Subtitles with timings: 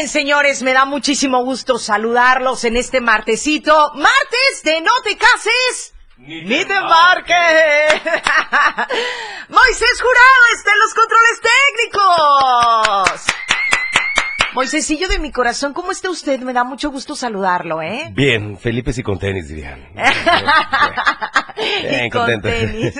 [0.00, 3.92] Bien, señores, me da muchísimo gusto saludarlos en este martesito.
[3.96, 5.92] Martes de No te cases.
[6.16, 7.34] Ni te, marques.
[9.50, 11.40] Moisés Jurado está en los controles
[11.76, 13.49] técnicos.
[14.52, 16.40] Moisésillo de mi corazón, ¿cómo está usted?
[16.40, 18.10] Me da mucho gusto saludarlo, ¿eh?
[18.12, 19.86] Bien, Felipe sí con tenis, dirían.
[21.82, 22.48] Bien, y contento.
[22.48, 22.98] Con tenis.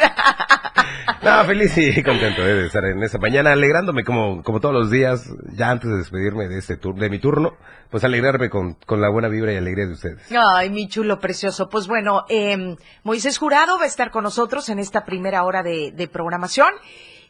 [1.23, 4.91] no, feliz y contento eh, de estar en esta mañana, alegrándome como, como todos los
[4.93, 7.55] días, ya antes de despedirme de este turno, de mi turno,
[7.91, 10.23] pues alegrarme con, con la buena vibra y alegría de ustedes.
[10.31, 11.69] Ay, mi chulo precioso.
[11.69, 15.91] Pues bueno, eh, Moisés Jurado va a estar con nosotros en esta primera hora de,
[15.91, 16.70] de programación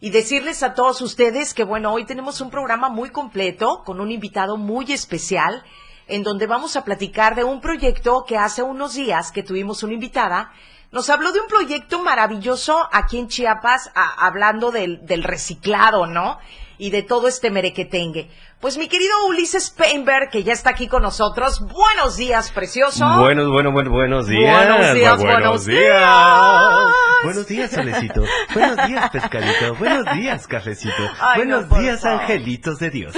[0.01, 4.11] y decirles a todos ustedes que bueno, hoy tenemos un programa muy completo con un
[4.11, 5.62] invitado muy especial
[6.06, 9.93] en donde vamos a platicar de un proyecto que hace unos días que tuvimos una
[9.93, 10.53] invitada.
[10.91, 16.39] Nos habló de un proyecto maravilloso aquí en Chiapas, hablando del, del reciclado, ¿no?
[16.78, 18.28] Y de todo este merequetengue.
[18.61, 21.61] Pues mi querido Ulises Painberg, que ya está aquí con nosotros.
[21.61, 23.06] Buenos días, precioso.
[23.19, 24.69] Buenos, buenos, buenos, buenos días.
[24.69, 26.94] Buenos días, buenos, días.
[27.25, 28.22] Buenos días, solecito.
[28.53, 29.75] buenos días, pescadito.
[29.77, 30.94] Buenos días, cafecito.
[31.36, 33.14] buenos días, angelitos de Dios.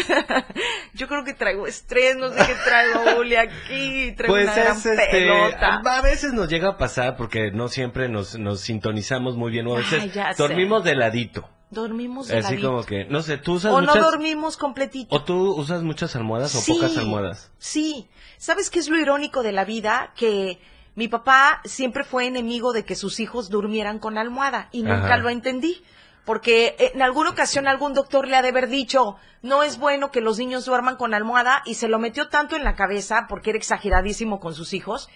[0.95, 4.13] Yo creo que traigo estrés, no sé qué traigo, Uli, aquí.
[4.17, 5.81] Traigo pues una gran es, este, pelota.
[5.85, 9.67] a veces nos llega a pasar porque no siempre nos, nos sintonizamos muy bien.
[9.67, 10.41] O a veces Ay, ya sé.
[10.41, 11.49] dormimos de ladito.
[11.73, 13.97] Dormimos de Así como que, no sé, tú usas O muchas...
[13.97, 15.17] no dormimos completito.
[15.17, 17.51] ¿O tú usas muchas almohadas o Sí, pocas almohadas?
[17.59, 18.09] Sí.
[18.37, 20.13] ¿Sabes qué es lo irónico de la vida?
[20.15, 20.61] Que
[20.95, 25.17] mi papá siempre fue enemigo de que sus hijos durmieran con almohada y nunca Ajá.
[25.17, 25.83] lo entendí.
[26.27, 30.21] Porque en alguna ocasión algún doctor le ha de haber dicho, no es bueno que
[30.21, 33.59] los niños duerman con almohada y se lo metió tanto en la cabeza, porque era
[33.59, 35.09] exageradísimo con sus hijos,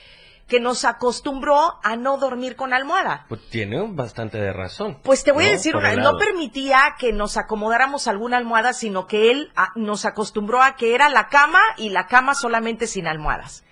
[0.47, 3.27] que nos acostumbró a no dormir con almohada.
[3.29, 4.99] Pues tiene bastante de razón.
[5.03, 9.31] Pues te voy a decir, una- no permitía que nos acomodáramos alguna almohada, sino que
[9.33, 13.65] él ah, nos acostumbró a que era la cama y la cama solamente sin almohadas.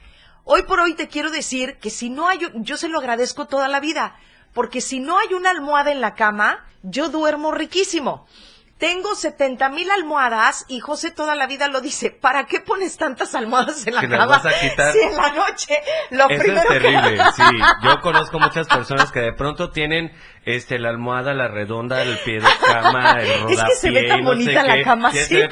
[0.43, 3.69] Hoy por hoy te quiero decir que si no hay, yo se lo agradezco toda
[3.69, 4.17] la vida,
[4.53, 8.27] porque si no hay una almohada en la cama, yo duermo riquísimo.
[8.85, 13.35] Tengo 70 mil almohadas y José toda la vida lo dice, ¿para qué pones tantas
[13.35, 14.27] almohadas en la Que cama?
[14.27, 14.93] vas a quitar.
[14.93, 15.79] Si en la noche
[16.11, 17.43] lo Eso primero es que- terrible, sí.
[17.83, 20.13] Yo conozco muchas personas que de pronto tienen
[20.47, 24.09] este la almohada, la redonda, el pie de cama, el Es rodapié, que se ve
[24.09, 24.83] tan y no sé bonita la qué.
[24.83, 25.11] cama.
[25.15, 25.43] Y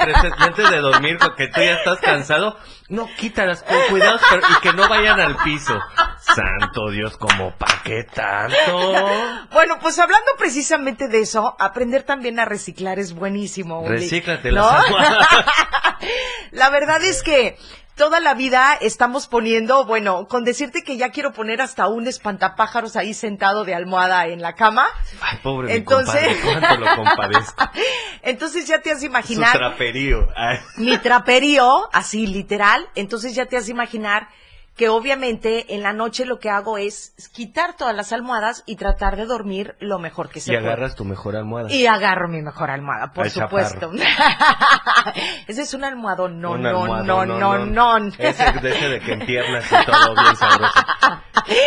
[0.43, 2.57] antes de dormir, porque tú ya estás cansado,
[2.89, 5.79] no quítalas con cuidado pero- y que no vayan al piso.
[6.21, 8.57] Santo Dios, como pa' qué tanto?
[9.53, 13.85] Bueno, pues hablando precisamente de eso, aprender también a reciclar es buenísimo.
[13.87, 14.63] Recíclate ¿No?
[14.71, 15.29] las almohadas.
[16.53, 17.57] la verdad es que
[17.97, 22.97] toda la vida estamos poniendo, bueno, con decirte que ya quiero poner hasta un espantapájaros
[22.97, 24.87] ahí sentado de almohada en la cama.
[25.21, 27.65] Ay, pobre mi Entonces- compadre, cuánto lo compadezco.
[28.23, 30.29] Entonces ya te has Su imaginar traperío.
[30.37, 30.59] Ay.
[30.77, 32.89] mi traperío, así literal.
[32.95, 34.29] Entonces ya te has de imaginar
[34.77, 39.17] que obviamente en la noche lo que hago es quitar todas las almohadas y tratar
[39.17, 40.67] de dormir lo mejor que se Y puede.
[40.69, 41.71] agarras tu mejor almohada.
[41.71, 43.91] Y agarro mi mejor almohada, por Al supuesto.
[45.47, 48.09] Ese es un almohadón, no, Un no, almohadón, no, no, no.
[48.19, 50.81] Ese, ese de que empiernas y todo bien sabroso.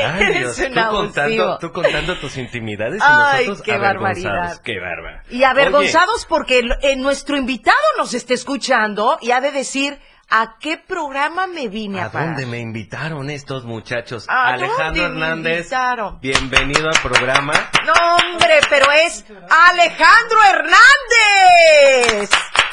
[0.08, 4.62] Ay, Dios, tú contando, tú contando tus intimidades y Ay, nosotros qué barbaridad.
[4.64, 5.22] Qué bárbaro.
[5.30, 10.00] Y avergonzados porque el- eh, nuestro invitado nos está escuchando y ha de decir
[10.30, 12.28] a qué programa me vine a, ¿A parar.
[12.30, 14.26] dónde me invitaron estos muchachos?
[14.28, 16.20] ¿A Alejandro dónde me Hernández, invitaron?
[16.20, 17.54] bienvenido al programa.
[17.86, 22.30] No, hombre, pero es Alejandro Hernández.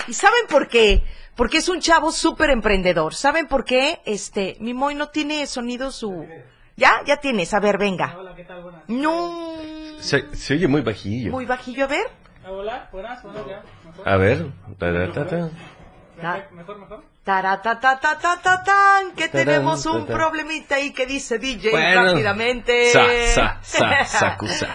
[0.08, 1.02] ¿Y saben por qué?
[1.36, 3.14] Porque es un chavo súper emprendedor.
[3.14, 4.00] ¿Saben por qué?
[4.04, 6.26] Este, mi Moy no tiene sonido su...
[6.76, 7.02] ¿Ya?
[7.06, 7.52] Ya tienes.
[7.54, 8.14] A ver, venga.
[8.18, 8.62] Hola, ¿qué tal?
[8.62, 8.82] Buenas.
[8.88, 9.54] No.
[10.00, 11.30] Se, se oye muy bajillo.
[11.30, 12.06] Muy bajillo, a ver.
[12.46, 13.62] Hola, buenas, buenas ya.
[14.04, 14.46] A ver.
[16.22, 16.46] Ta, ta, ta, ta.
[16.48, 17.04] Perfecto, mejor, mejor.
[17.24, 22.04] Taratatatatatan, que Tarán, tenemos un problemita ahí que dice DJ Bueno.
[22.06, 22.90] rápidamente.
[22.90, 24.74] Sa, sa, sa, sacusa.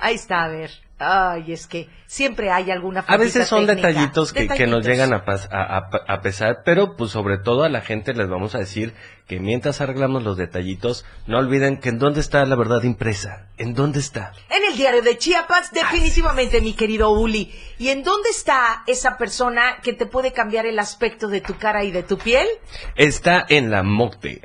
[0.00, 0.70] Ahí está, a ver.
[0.98, 3.88] Ay, es que siempre hay alguna A veces son técnica.
[3.88, 7.62] detallitos que, que nos llegan a, pas- a, a- a pesar, pero pues sobre todo
[7.62, 8.94] a la gente les vamos a decir
[9.28, 13.74] que mientras arreglamos los detallitos, no olviden que en dónde está la verdad impresa, en
[13.74, 14.32] dónde está.
[14.48, 17.52] En el diario de Chiapas, definitivamente, mi querido Uli.
[17.78, 21.84] ¿Y en dónde está esa persona que te puede cambiar el aspecto de tu cara
[21.84, 22.46] y de tu piel?
[22.96, 24.40] Está en la MOCTE,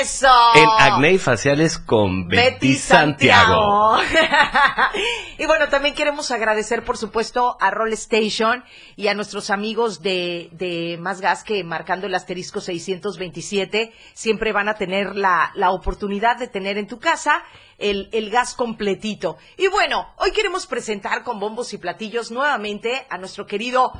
[0.00, 0.32] ¡Eso!
[0.54, 3.98] en acné faciales con Betty, Santiago.
[5.38, 8.64] y bueno, también queremos agradecer, por supuesto, a Roll Station
[8.96, 14.70] y a nuestros amigos de, de Más Gas que marcando el asterisco 627 siempre van
[14.70, 17.42] a tener la, la oportunidad de tener en tu casa
[17.76, 19.36] el, el gas completito.
[19.58, 23.92] Y bueno, hoy queremos presentar con bombos y platillos nuevamente a nuestro querido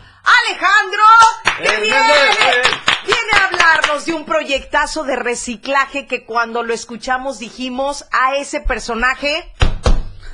[0.49, 1.03] Alejandro.
[1.59, 2.15] que viene,
[3.05, 8.61] viene a hablarnos de un proyectazo de reciclaje que cuando lo escuchamos dijimos a ese
[8.61, 9.53] personaje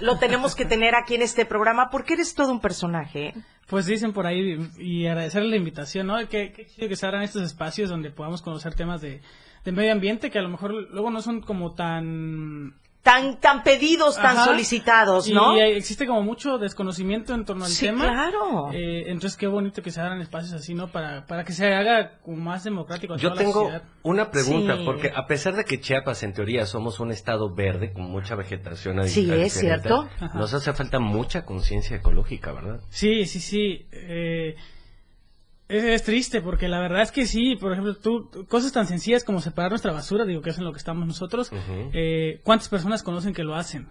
[0.03, 3.29] lo tenemos que tener aquí en este programa porque eres todo un personaje.
[3.29, 3.35] ¿eh?
[3.69, 6.17] Pues dicen por ahí y agradecerle la invitación, ¿no?
[6.29, 9.23] Que, que que se abran estos espacios donde podamos conocer temas de,
[9.65, 14.15] de medio ambiente que a lo mejor luego no son como tan Tan, tan pedidos,
[14.15, 14.45] tan Ajá.
[14.45, 15.57] solicitados, ¿no?
[15.57, 18.05] Y existe como mucho desconocimiento en torno al Sí, tema.
[18.05, 18.71] claro.
[18.73, 20.87] Eh, entonces qué bonito que se hagan espacios así, ¿no?
[20.87, 23.17] Para, para que se haga más democrático.
[23.17, 23.83] Yo la tengo sociedad.
[24.05, 24.83] una pregunta, Sí.
[24.85, 28.95] porque a pesar de que Chiapas en teoría somos un estado verde con mucha vegetación
[29.09, 30.09] Sí, adicional, es cierto.
[30.21, 30.39] Ajá.
[30.39, 32.81] Nos hace falta mucha conciencia ecológica, ¿verdad?
[32.89, 33.87] Sí, sí, sí.
[33.91, 34.55] eh,
[35.69, 39.25] es, es triste porque la verdad es que sí, por ejemplo, tú, cosas tan sencillas
[39.25, 41.51] como separar nuestra basura, digo que es en lo que estamos nosotros,
[41.93, 43.89] eh, ¿cuántas personas conocen que lo hacen?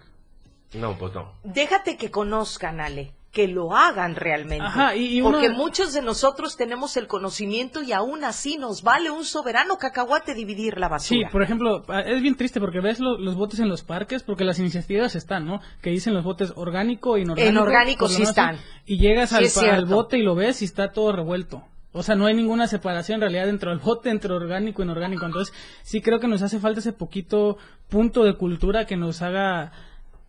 [0.74, 1.32] No, pues no.
[1.44, 4.62] Déjate que conozcan, Ale, que lo hagan realmente.
[4.62, 9.10] Ajá, y- y Porque muchos de nosotros tenemos el conocimiento y aún así nos vale
[9.10, 11.30] un soberano cacahuate dividir la Sí, basura.
[11.30, 14.58] por ejemplo, es bien triste porque ves lo- los botes en los parques, porque las
[14.58, 15.60] iniciativas están, ¿no?
[15.80, 17.48] Que dicen los botes orgánico e inorgánico.
[17.50, 18.58] En orgánico por lo sí están.
[18.84, 21.64] Y llegas Sí al, bote y lo ves y está todo revuelto.
[21.94, 25.24] O sea, no hay ninguna separación en realidad dentro del bote, entre orgánico e inorgánico.
[25.24, 27.56] Entonces, sí creo que nos hace falta ese poquito
[27.88, 29.72] punto de cultura que nos haga,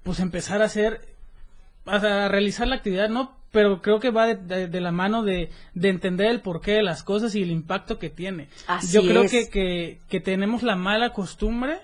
[0.03, 1.01] pues, empezar a hacer,
[1.85, 3.35] a, a realizar la actividad, ¿no?
[3.51, 6.83] Pero creo que va de, de- de la mano de, de entender el porqué de
[6.83, 8.47] las cosas y el impacto que tiene.
[8.68, 9.31] Así Yo creo es.
[9.31, 11.77] que, que, que tenemos la mala costumbre.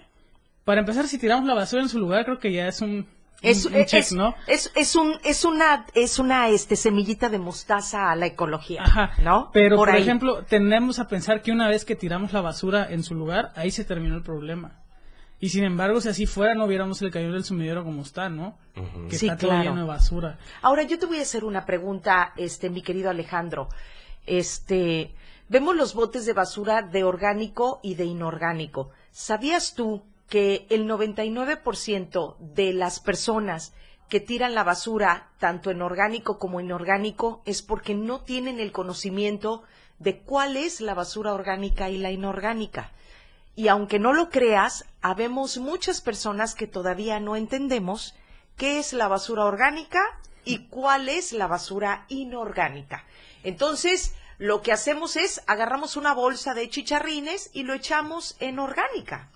[0.65, 3.07] Para empezar, si tiramos la basura en su lugar, creo que ya es un,
[3.41, 4.33] Es, un- un check, es- ¿no?
[4.47, 8.81] es- es un, es una, es una este, semillita de mostaza a la ecología.
[8.83, 9.11] Ajá.
[9.21, 9.51] ¿No?
[9.53, 13.13] Pero, por, ejemplo, tendemos a pensar que una vez que tiramos la basura en su
[13.15, 14.79] lugar, ahí se terminó el problema.
[15.41, 18.57] Y sin embargo, si así fuera, no viéramos el cañón del sumidero como está, ¿no?
[19.09, 19.69] Que Sí, está todo claro.
[19.69, 20.37] lleno de basura.
[20.61, 23.69] Ahora yo te voy a hacer una pregunta, este, mi querido Alejandro.
[24.25, 25.13] Este,
[25.47, 28.89] vemos los botes de basura de orgánico y de inorgánico.
[29.11, 33.73] ¿Sabías tú que el 99% de las personas
[34.09, 39.63] que tiran la basura, tanto en orgánico como inorgánico, es porque no tienen el conocimiento
[39.99, 42.91] de cuál es la basura orgánica y la inorgánica?
[43.59, 48.15] Y aunque no lo creas, habemos muchas personas que todavía no entendemos
[48.55, 49.99] qué es la basura orgánica
[50.45, 53.03] y cuál es la basura inorgánica.
[53.43, 59.29] Entonces, lo que hacemos es agarramos una bolsa de chicharrines y lo echamos en orgánica.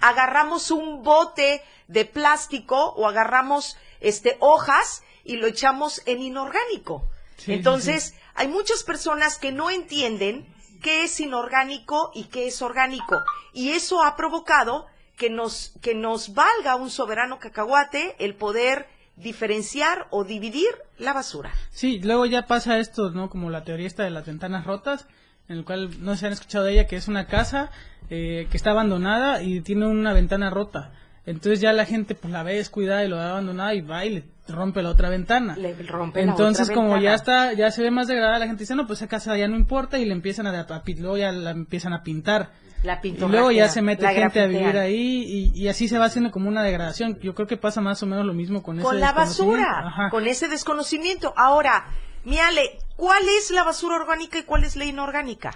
[0.00, 7.08] Agarramos un bote de plástico o agarramos este hojas y lo echamos en inorgánico.
[7.36, 10.52] Sí, Entonces, hay muchas personas que no entienden
[10.86, 13.24] qué es inorgánico y qué es orgánico.
[13.52, 14.86] Y eso ha provocado
[15.16, 18.86] que nos, que nos valga un soberano cacahuate el poder
[19.16, 21.52] diferenciar o dividir la basura.
[21.70, 23.28] Sí, luego ya pasa esto, ¿no?
[23.30, 25.08] Como la teoría esta de las ventanas rotas,
[25.48, 27.72] en el cual no se han escuchado de ella, que es una casa
[28.08, 30.92] eh, que está abandonada y tiene una ventana rota.
[31.24, 34.04] Entonces ya la gente pues la ve descuidada y lo ve abandonada y va
[34.48, 35.56] rompe la otra ventana.
[35.56, 37.04] Le rompe la Entonces otra como ventana.
[37.10, 39.48] ya está, ya se ve más degradada, la gente dice, no, pues esa casa ya
[39.48, 42.50] no importa y le empiezan a, a- luego ya la empiezan a pintar.
[42.82, 45.24] La Y luego ya se mete gente a vivir ahí
[45.54, 47.18] y, y así se va haciendo como una degradación.
[47.20, 50.10] Yo creo que pasa más o menos lo mismo con, Con ese la basura, Ajá.
[50.10, 51.32] con ese desconocimiento.
[51.36, 51.86] Ahora,
[52.24, 55.52] Miale, ¿cuál es la basura orgánica y cuál es la inorgánica?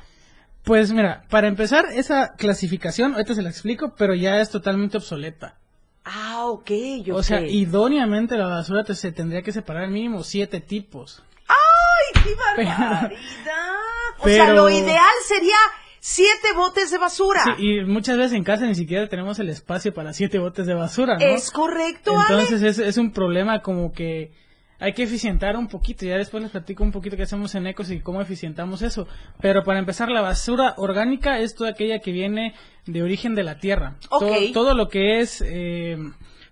[0.64, 5.56] Pues mira, para empezar, esa clasificación, ahorita se la explico, pero ya es totalmente obsoleta.
[6.04, 6.70] Ah, ok,
[7.04, 11.22] yo O sea, idóneamente la basura te- se tendría que separar al mínimo siete tipos.
[11.46, 12.34] ¡Ay, qué
[12.66, 13.12] barbaridad!
[14.18, 15.56] O sea, pero- lo ideal sería
[16.00, 17.42] siete botes de basura.
[17.44, 20.74] Sí, y muchas veces en casa ni siquiera tenemos el espacio para siete botes de
[20.74, 21.24] basura, ¿no?
[21.24, 22.42] Es correcto, Ale.
[22.42, 24.32] Entonces es, es un problema como que
[24.80, 26.06] hay que eficientar un poquito.
[26.06, 29.06] Ya después les platico un poquito qué hacemos en Ecos y cómo eficientamos eso.
[29.40, 32.54] Pero para empezar, la basura orgánica es toda aquella que viene
[32.86, 33.96] de origen de la tierra.
[34.10, 34.20] Ok.
[34.20, 35.98] Todo, todo lo que es, eh,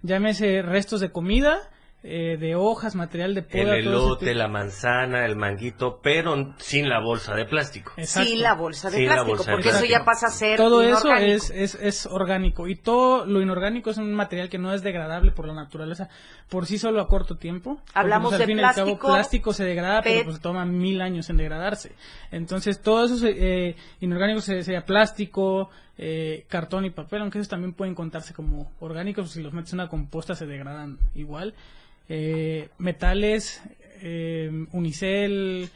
[0.02, 1.70] llámese restos de comida,
[2.10, 3.60] eh, de hojas, material de poda.
[3.76, 7.92] El elote, la manzana, el manguito, pero sin la bolsa de plástico.
[7.96, 8.28] Exacto.
[8.30, 9.98] Sin la bolsa de Sin plástico, bolsa de porque eso plástico.
[10.00, 13.98] ya pasa a ser Todo eso es, es, es orgánico y todo lo inorgánico es
[13.98, 16.08] un material que no es degradable por la naturaleza
[16.48, 17.76] por sí solo a corto tiempo.
[17.76, 20.12] Porque, Hablamos pues, al de fin y al cabo, plástico, plástico se degrada, PET.
[20.14, 21.92] pero pues toma mil años en degradarse.
[22.30, 27.72] Entonces todo eso eh, inorgánico se- sería plástico, eh, cartón y papel, aunque esos también
[27.74, 31.54] pueden contarse como orgánicos, si los metes en una composta se degradan igual.
[32.08, 33.62] Eh, metales,
[34.00, 35.68] eh, unicel,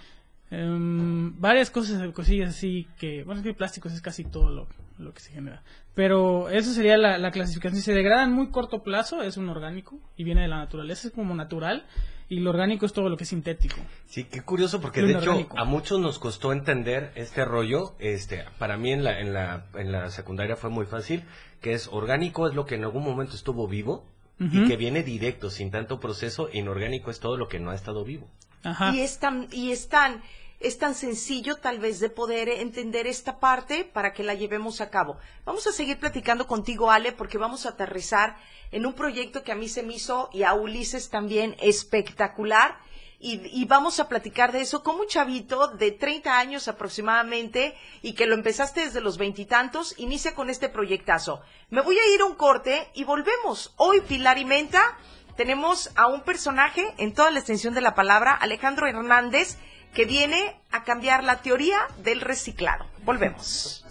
[0.51, 4.67] em, varias cosas, cosillas así que, bueno, es que plásticos es casi todo lo,
[4.99, 5.63] lo que se genera.
[5.95, 7.77] Pero eso sería la, la clasificación.
[7.77, 11.09] Si se degrada en muy corto plazo, es un orgánico y viene de la naturaleza,
[11.09, 11.87] es como natural.
[12.29, 13.77] Y lo orgánico es todo lo que es sintético.
[14.07, 17.95] Sí, qué curioso porque Lo de hecho a muchos nos costó entender este rollo.
[17.99, 21.25] Este, para mí en la en la en la secundaria fue muy fácil,
[21.61, 24.07] que es orgánico es lo que en algún momento estuvo vivo
[24.51, 26.49] y que viene directo sin tanto proceso.
[26.53, 28.29] Inorgánico es todo lo que no ha estado vivo.
[28.65, 28.95] Ajá.
[28.95, 30.23] Y es tan, y es tan,
[30.61, 34.91] es tan sencillo tal vez de poder entender esta parte para que la llevemos a
[34.91, 35.19] cabo.
[35.45, 38.37] Vamos a seguir platicando contigo, Ale, porque vamos a aterrizar
[38.71, 42.79] en un proyecto que a mí se me hizo y a Ulises también espectacular.
[43.25, 48.27] Y, vamos a platicar de eso como un chavito de 30 años aproximadamente y que
[48.27, 51.41] lo empezaste desde los veintitantos, inicia con este proyectazo.
[51.71, 53.75] Me voy a ir a un corte y volvemos.
[53.77, 54.99] Hoy Pilar y Menta
[55.37, 59.57] tenemos a un personaje en toda la extensión de la palabra, Alejandro Hernández,
[59.95, 62.87] que viene a cambiar la teoría del reciclado.
[63.05, 63.85] Volvemos.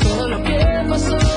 [0.00, 1.33] todo lo que pasó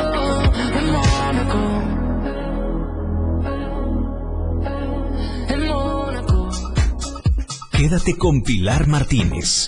[7.77, 9.67] Quédate con Pilar Martínez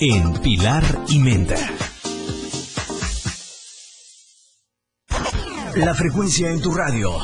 [0.00, 1.56] en Pilar y Menta.
[5.76, 7.18] La frecuencia en tu radio.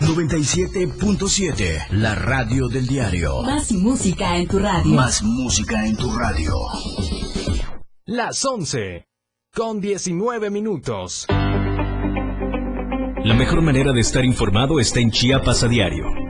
[0.00, 3.42] 97.7, la radio del diario.
[3.42, 4.94] Más música en tu radio.
[4.94, 6.54] Más música en tu radio.
[8.06, 9.08] Las 11
[9.54, 11.26] con 19 minutos.
[13.24, 16.21] La mejor manera de estar informado está en Chiapas a diario.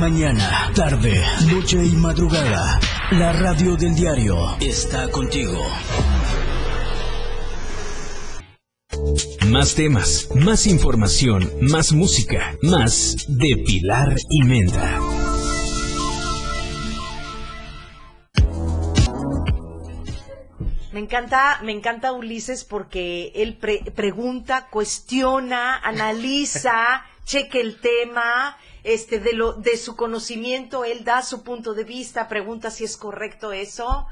[0.00, 2.80] Mañana, tarde, noche y madrugada.
[3.12, 5.62] La radio del diario está contigo.
[9.48, 14.98] Más temas, más información, más música, más de Pilar y Menta.
[20.92, 29.20] Me encanta, me encanta Ulises porque él pre- pregunta, cuestiona, analiza, cheque el tema, este,
[29.20, 33.52] de lo, de su conocimiento, él da su punto de vista, pregunta si es correcto
[33.52, 34.06] eso.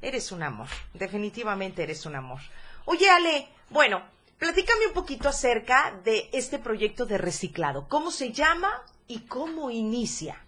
[0.00, 2.40] Eres un amor, definitivamente eres un amor.
[2.84, 4.02] Oye, Ale, bueno,
[4.38, 7.86] platícame un poquito acerca de este proyecto de reciclado.
[7.88, 10.40] ¿Cómo se llama y cómo inicia?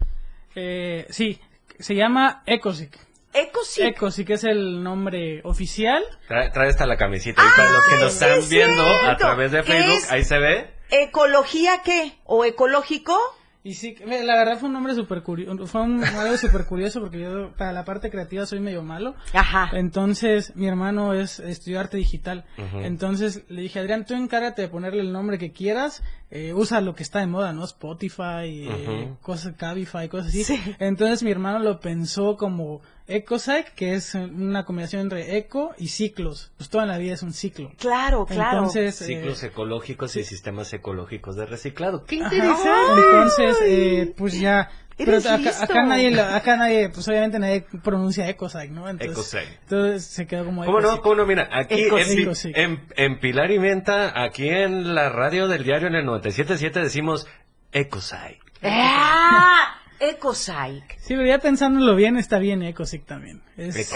[0.55, 1.39] Eh, sí,
[1.79, 2.97] se llama Ecosic.
[3.33, 3.85] Ecosic.
[3.85, 6.03] Ecosic es el nombre oficial.
[6.27, 7.41] Trae, trae hasta la camisita.
[7.43, 10.11] y para los que nos están es viendo a través de ¿Qué Facebook, es?
[10.11, 10.69] ahí se ve.
[10.89, 12.17] ¿Ecología qué?
[12.25, 13.17] ¿O ecológico?
[13.65, 17.01] Y sí, me- la verdad fue un nombre súper curioso, fue un, algo súper curioso
[17.01, 19.15] porque yo para la parte creativa soy medio malo.
[19.33, 19.71] Ajá.
[19.73, 22.45] Entonces, mi hermano es estudió arte digital.
[22.59, 22.79] Ujú.
[22.81, 26.03] Entonces, le dije, Adrián, tú encárgate de ponerle el nombre que quieras.
[26.31, 27.63] eh, usa lo que está de moda, ¿no?
[27.63, 29.17] Spotify, eh, Ujú.
[29.21, 30.43] cosas, Cabify, cosas así.
[30.43, 30.59] Sí.
[30.79, 36.51] Entonces, mi hermano lo pensó como EcoSyc, que es una combinación entre eco y ciclos.
[36.57, 37.71] Pues toda la vida es un ciclo.
[37.77, 38.57] Claro, claro.
[38.59, 42.03] Entonces, eh, Ciclos ecológicos y sistemas ecológicos de reciclado.
[42.05, 42.33] ¡Qué Ajá.
[42.35, 43.01] interesante!
[43.01, 48.69] Entonces, eh, pues ya Pero acá, acá nadie, acá nadie, pues obviamente nadie pronuncia Ecosite,
[48.69, 48.87] ¿no?
[48.89, 51.01] Entonces, entonces se quedó como ¿Cómo no?
[51.01, 51.25] ¿Cómo no?
[51.25, 56.05] Mira, aquí Eco- en, Pilar y Menta, aquí en la radio del diario en el
[56.05, 57.27] 97.7 decimos
[57.73, 58.39] Ecosite.
[58.63, 59.81] ¡Ah!
[59.99, 60.85] Ecosite.
[60.99, 63.41] Sí, pero ya pensándolo bien, está bien Ecosite también.
[63.57, 63.91] Es-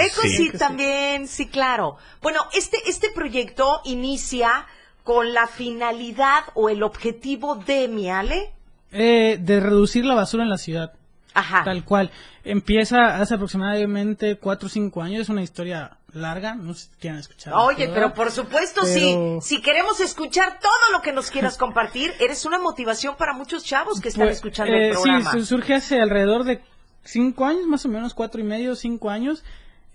[0.58, 1.98] también, sí, claro.
[2.22, 4.66] Bueno, este, este proyecto inicia
[5.04, 8.52] con la finalidad o el objetivo de Miale.
[8.92, 10.94] Eh, de reducir la basura en la ciudad.
[11.34, 11.64] Ajá.
[11.64, 12.12] Tal cual.
[12.44, 15.22] Empieza hace aproximadamente 4 o 5 años.
[15.22, 16.56] Es una historia larga.
[16.56, 17.54] No sé si quieren escuchar.
[17.56, 19.56] Oye, pero por supuesto, Pero- sí.
[19.56, 24.00] Si queremos escuchar todo lo que nos quieras compartir, eres una motivación para muchos chavos
[24.02, 25.32] que están Pues, escuchando eh, el programa.
[25.32, 26.62] Sí, su- surge hace alrededor de
[27.04, 29.44] 5 años, más o menos, cuatro y medio, 5 años.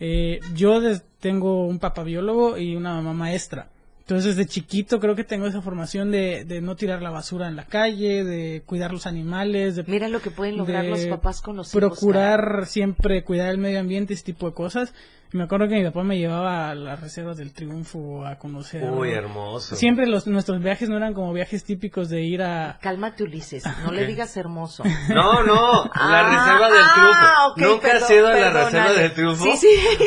[0.00, 3.68] Eh, yo des- tengo un papá biólogo y una mamá maestra.
[4.00, 7.56] Entonces, desde chiquito creo que tengo esa formación de, de no tirar la basura en
[7.56, 11.56] la calle, de cuidar los animales, de Mira lo que pueden lograr los papás con
[11.56, 11.80] los hijos.
[11.80, 11.90] caray.
[11.90, 14.92] procurar siempre cuidar el medio ambiente, ese tipo de cosas.
[15.34, 18.84] Me acuerdo que mi papá me llevaba a las reservas del Triunfo a conocer.
[18.88, 19.74] Uy, hermoso.
[19.74, 22.78] Siempre los, nuestros viajes no eran como viajes típicos de ir a...
[22.80, 23.64] Cálmate, Ulises.
[23.84, 24.84] No le digas hermoso.
[25.08, 27.18] No, no, la Ah, reserva del triunfo.
[27.20, 29.44] ah, ok, ¿Nunca perdón, has ido a la reserva del triunfo?
[29.44, 29.68] Sí, sí.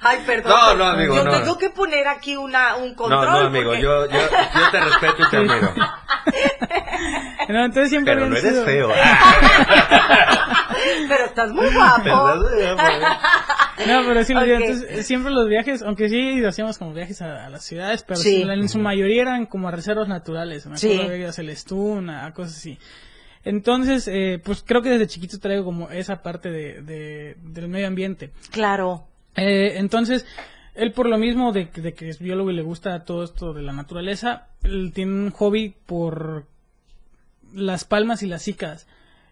[0.00, 0.50] Ay, perdón.
[0.52, 1.30] No, no, amigo, Yo no.
[1.32, 3.24] tengo que poner aquí una, un No, control.
[3.30, 5.74] no, amigo, porque- yo, yo, yo te respeto y te admiro.
[7.48, 8.88] No, entonces siempre Pero no eres sido- feo.
[11.08, 12.44] Pero estás muy guapo.
[13.86, 14.62] No, pero sí, lo digo, Ok.
[14.62, 18.20] entonces, eh, siempre los viajes, aunque sí hacíamos como viajes a, a las ciudades, pero
[18.20, 18.42] Sí.
[18.42, 20.66] en su mayoría eran como a reservas naturales.
[20.66, 22.78] Me acuerdo a Celestún, a, a cosas así.
[23.44, 27.88] Entonces, eh, pues creo que desde chiquito traigo como esa parte de, de- del medio
[27.88, 28.30] ambiente.
[28.52, 29.08] Claro.
[29.34, 30.26] Eh, entonces,
[30.74, 33.62] él por lo mismo de, de que es biólogo y le gusta todo esto de
[33.62, 36.46] la naturaleza, él tiene un hobby por
[37.52, 38.86] las palmas y las cicas.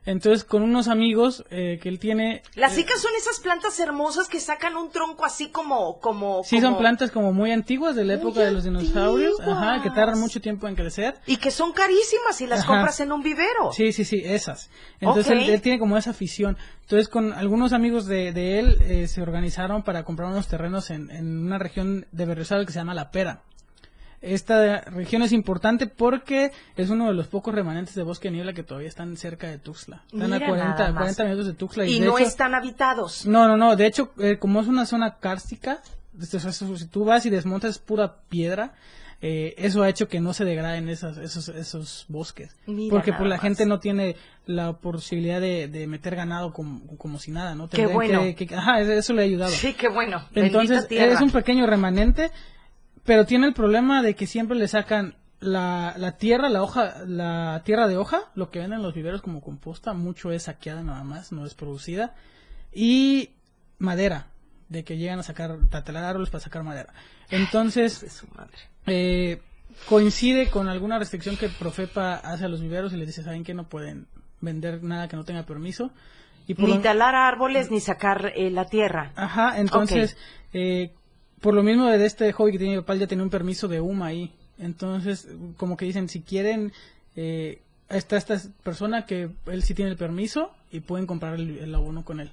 [0.06, 2.42] Entonces, con unos amigos eh, que él tiene...
[2.54, 6.56] Las eh, cicas son esas plantas hermosas que sacan un tronco así como, como, Sí,
[6.56, 9.90] como- son plantas como muy antiguas de la Muy época de los dinosaurios, ajá, que
[9.90, 11.16] tardan mucho tiempo en crecer.
[11.26, 12.68] y que son carísimas si las Ajá.
[12.68, 13.72] compras en un vivero.
[13.72, 14.70] Sí, sí, sí, esas.
[15.00, 16.56] Entonces él, él tiene como esa afición.
[16.82, 21.10] Entonces con algunos amigos de, de él eh, se organizaron para comprar unos terrenos en,
[21.10, 23.42] en una región de Berriozal que se llama La Pera.
[24.22, 28.52] Esta región es importante porque es uno de los pocos remanentes de bosque de niebla
[28.52, 30.02] que todavía están cerca de Tuxtla.
[30.12, 31.00] Están Mira a 40, nada más.
[31.16, 31.86] 40 minutos de Tuxtla.
[31.86, 33.24] y de no hecho- están habitados.
[33.26, 33.76] No, no, no.
[33.76, 35.80] De hecho, eh, como es una zona kárstica,
[36.20, 38.74] este, si tú vas y desmontas pura piedra,
[39.22, 42.54] eh, eso ha hecho que no se degraden esas, esos, esos bosques.
[42.66, 43.42] Mira Porque pues la más.
[43.42, 47.68] gente no tiene la posibilidad de, de meter ganado como, como si nada, ¿no?
[47.70, 48.20] Qué bueno.
[48.34, 49.50] que- que- ajá, eso- le ha ayudado.
[49.52, 50.26] Sí, qué bueno.
[50.34, 52.30] Entonces, es un pequeño remanente,
[53.04, 57.62] pero tiene el problema de que siempre le sacan la, la tierra, la hoja, la
[57.64, 61.32] tierra de hoja, lo que venden los viveros como composta, mucho es saqueada nada más,
[61.32, 62.14] no es producida,
[62.72, 63.30] y
[63.78, 64.26] madera,
[64.68, 66.92] de que llegan a sacar, a talar árboles para sacar madera.
[67.30, 68.22] Entonces,
[68.86, 69.40] eh,
[69.88, 73.54] coincide con alguna restricción que Profepa hace a los viveros y les dice, ¿saben que
[73.54, 74.06] no pueden
[74.40, 75.90] vender nada que no tenga permiso?
[76.46, 79.12] Y por Ni lo- talar árboles ni sacar eh, la tierra.
[79.16, 80.16] Ajá, entonces,
[80.52, 80.92] eh,
[81.40, 83.80] por lo mismo de este hobby que tiene mi papá, ya tenía un permiso de
[83.80, 84.32] UMA ahí.
[84.58, 86.72] Entonces, como que dicen, si quieren,
[87.16, 92.04] eh, está esta persona que él sí tiene el permiso y pueden comprar el abono
[92.04, 92.30] con él.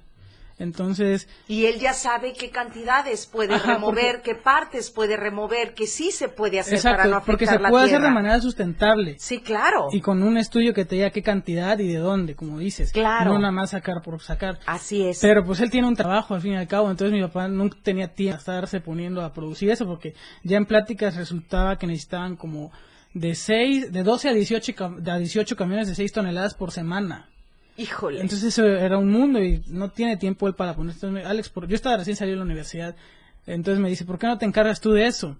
[0.58, 5.72] Entonces, Y él ya sabe qué cantidades puede Ajá, remover, porque- qué partes puede remover,
[5.74, 8.08] que sí se puede hacer para no porque afectar se la puede hacer tierra.
[8.08, 9.16] de manera sustentable.
[9.18, 9.86] Sí, claro.
[9.92, 12.92] Y con un estudio que te diga qué cantidad y de dónde, como dices.
[12.92, 13.32] Claro.
[13.34, 14.58] No nada más sacar por sacar.
[14.66, 15.20] Así es.
[15.20, 17.78] Pero pues él tiene un trabajo al fin y al cabo, entonces mi papá nunca
[17.82, 22.36] tenía tiempo de estarse poniendo a producir eso porque ya en pláticas resultaba que necesitaban
[22.36, 22.72] como
[23.14, 27.28] de 6, de 12 a 18, cam- a 18 camiones de 6 toneladas por semana.
[27.78, 28.20] Híjole.
[28.20, 30.94] Entonces eso era un mundo y no tiene tiempo él para poner.
[30.94, 32.94] Entonces, me- Alex, por- yo estaba recién salido de la universidad,
[33.46, 35.36] entonces me dice, ¿por qué no te encargas tú de eso?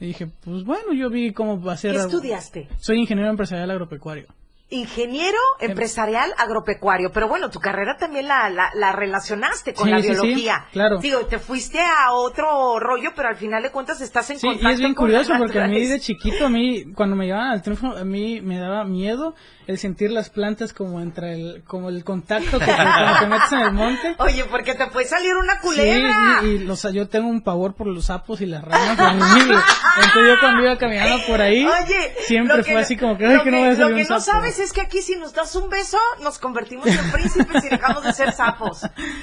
[0.00, 1.92] Y dije, pues bueno, yo vi cómo va a ser.
[1.92, 2.68] ¿Qué estudiaste?
[2.80, 4.26] Soy ingeniero empresarial agropecuario.
[4.68, 9.90] Ingeniero Em- empresarial agropecuario, pero bueno, tu carrera también la, la, la relacionaste con Sí,
[9.92, 10.66] la sí, sí, biología.
[10.72, 10.98] claro.
[10.98, 14.50] Digo, te fuiste a otro rollo, pero al final de cuentas estás en Sí, y
[14.50, 17.52] contacto es bien con curioso porque a mí de chiquito, a mí, cuando me llevaban
[17.52, 19.34] al triunfo, a mí me daba miedo
[19.68, 23.60] el sentir las plantas como entre el, como el contacto que cuando te metes en
[23.60, 24.14] el monte.
[24.18, 26.40] Oye, porque te puede salir una culebra.
[26.40, 29.58] Sí, y, y los, yo tengo un pavor por los sapos y las ranas horrible.
[29.96, 33.34] Entonces yo cuando iba caminando por ahí, Oye, siempre lo fue así como que, ay,
[33.36, 34.38] lo que no vaya a lo salir que un no sapo.
[34.38, 38.02] sabes es que aquí si nos das un beso, nos convertimos en príncipes y dejamos
[38.04, 38.82] de ser sapos.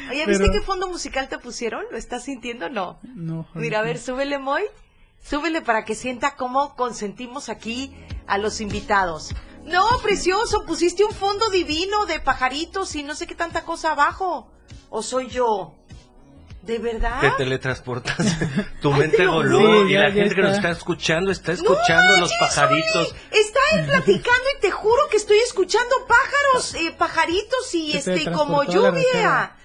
[0.09, 1.83] Oye, ¿viste Pero- qué fondo musical te pusieron?
[1.91, 2.69] ¿Lo estás sintiendo?
[2.69, 2.99] No.
[3.03, 4.63] No, Mira, a ver, súbele, Moy.
[5.23, 7.95] Súbele para que sienta cómo consentimos aquí
[8.27, 9.33] a los invitados.
[9.63, 14.51] No, precioso, pusiste un fondo divino de pajaritos y no sé qué tanta cosa abajo.
[14.89, 15.73] ¿O soy yo?
[16.63, 17.19] ¿De verdad?
[17.21, 18.17] Te teletransportas.
[18.81, 20.69] tu mente voló y la gente que nos está.
[20.71, 23.13] escuchando está escuchando los pajaritos.
[23.31, 29.55] Está platicando y te juro que estoy escuchando pájaros, eh, pajaritos y este como lluvia.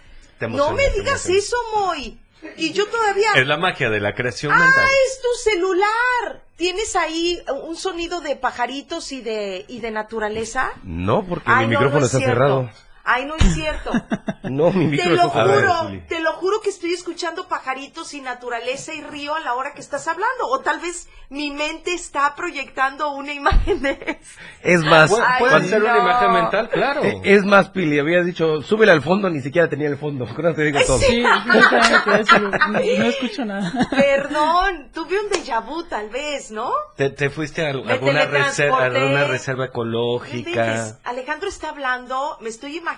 [0.40, 2.18] No me digas eso, Moy.
[2.56, 3.32] Y yo todavía.
[3.34, 4.84] Es la magia de la creación ¡Ah, mental.
[5.06, 6.42] es tu celular!
[6.56, 10.72] ¿Tienes ahí un sonido de pajaritos y de, y de naturaleza?
[10.84, 12.34] No, porque Ay, mi no, micrófono no es está cierto.
[12.34, 12.70] cerrado.
[13.11, 13.90] Ay, no es cierto.
[14.44, 19.03] No, mi Te lo juro, te lo juro que estoy escuchando pajaritos y naturaleza y
[19.03, 20.47] río a la hora que estás hablando.
[20.49, 24.40] O tal vez mi mente está proyectando una imagen de eso.
[24.62, 27.03] Es más, Puede, Ay, puede ser una imagen mental, claro.
[27.03, 30.25] eh, es más, Pili, habías dicho, súbele al fondo, ni siquiera tenía el fondo.
[30.55, 30.99] Te digo todo.
[30.99, 33.71] Sí, no, escucho nada.
[33.90, 36.73] Perdón, tuve un déjà vu tal vez, ¿no?
[36.97, 38.99] Te, te fuiste a alguna reserva, teletransporté.
[38.99, 40.99] alguna reserva ecológica.
[41.05, 42.97] Alejandro está hablando, me estoy imaginando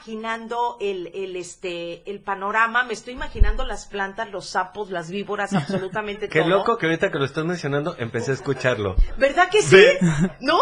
[0.80, 6.28] el, el, este, el panorama, me estoy imaginando las plantas, los sapos, las víboras, absolutamente
[6.30, 6.48] Qué todo.
[6.48, 8.96] loco que ahorita que lo estás mencionando empecé a escucharlo.
[9.18, 9.84] ¿Verdad que sí?
[10.40, 10.58] ¿No?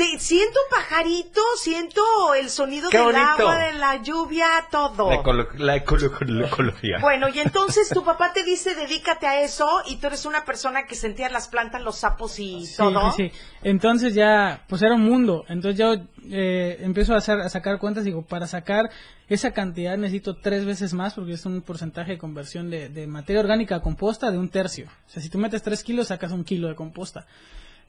[0.00, 2.00] Te, siento pajarito, siento
[2.34, 3.20] el sonido Qué del bonito.
[3.20, 5.10] agua, de la lluvia, todo.
[5.10, 6.96] La, ecolo- la ecolo- la ecología.
[7.02, 10.86] Bueno, y entonces tu papá te dice, dedícate a eso, y tú eres una persona
[10.86, 13.12] que sentía las plantas, los sapos y Sí, todo.
[13.12, 13.38] sí, sí.
[13.62, 15.44] Entonces ya, pues era un mundo.
[15.48, 15.92] Entonces yo
[16.30, 18.04] eh, empiezo a, hacer, a sacar cuentas.
[18.04, 18.88] Digo, para sacar
[19.28, 23.40] esa cantidad necesito tres veces más porque es un porcentaje de conversión de, de materia
[23.42, 24.86] orgánica a composta de un tercio.
[25.06, 27.26] O sea, si tú metes tres kilos, sacas un kilo de composta.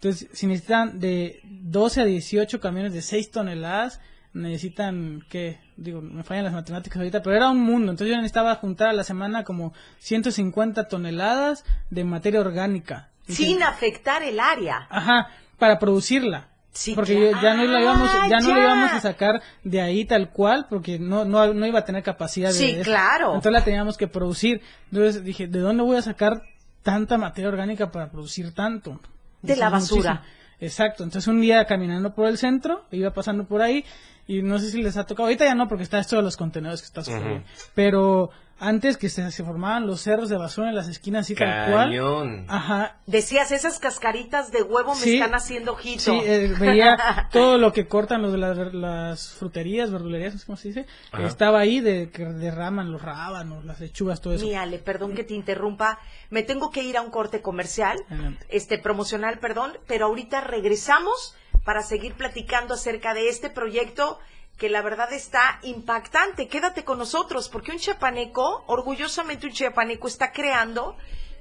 [0.04, 4.00] Entonces, si necesitan de 12 a 18 camiones de 6 toneladas,
[4.34, 5.60] necesitan, ¿qué?
[5.78, 7.92] Digo, me fallan las matemáticas ahorita, pero era un mundo.
[7.92, 13.10] Entonces yo necesitaba juntar a la semana como 150 toneladas de materia orgánica.
[13.28, 14.88] Sin afectar el área.
[14.90, 16.48] Ajá, para producirla.
[16.74, 17.32] Sí, porque claro.
[17.36, 20.30] yo- ya no la íbamos, ya no Ah, la íbamos a sacar de ahí tal
[20.32, 22.84] cual, porque no, no, no iba a tener capacidad de Sí, eso.
[22.84, 23.28] claro.
[23.36, 24.62] Entonces la teníamos que producir.
[24.92, 26.44] Entonces dije, ¿de dónde voy a sacar
[26.82, 29.00] tanta materia orgánica para producir tanto?
[29.42, 30.14] De la basura.
[30.14, 30.42] muchísimo.
[30.60, 31.04] Exacto.
[31.04, 33.84] Entonces un día caminando por el centro, iba pasando por ahí,
[34.28, 36.38] y no sé si les ha tocado, ahorita ya no, porque está esto de los
[36.38, 37.44] contenedores que está súper bien.
[37.74, 38.30] Pero
[38.62, 41.90] antes que se, se formaban los cerros de basura en las esquinas así tal cual.
[41.90, 42.46] Cañón.
[42.48, 46.00] Ajá, Decías, esas cascaritas de huevo me están haciendo ojito.
[46.00, 50.46] Sí, eh, veía todo lo que cortan los de las, las fruterías, verdulerías, no sé
[50.46, 50.86] cómo se dice.
[51.12, 51.26] Ajá.
[51.26, 54.46] Estaba ahí de que derraman los rábanos, las lechugas, todo eso.
[54.46, 55.98] Mi Ale, perdón que te interrumpa.
[56.30, 58.46] Me tengo que ir a un corte comercial, Adelante.
[58.50, 64.20] este promocional, perdón, pero ahorita regresamos para seguir platicando acerca de este proyecto
[64.62, 66.48] que la verdad está impactante.
[66.48, 70.96] Quédate con nosotros, porque un chiapaneco, orgullosamente un chiapaneco, está creando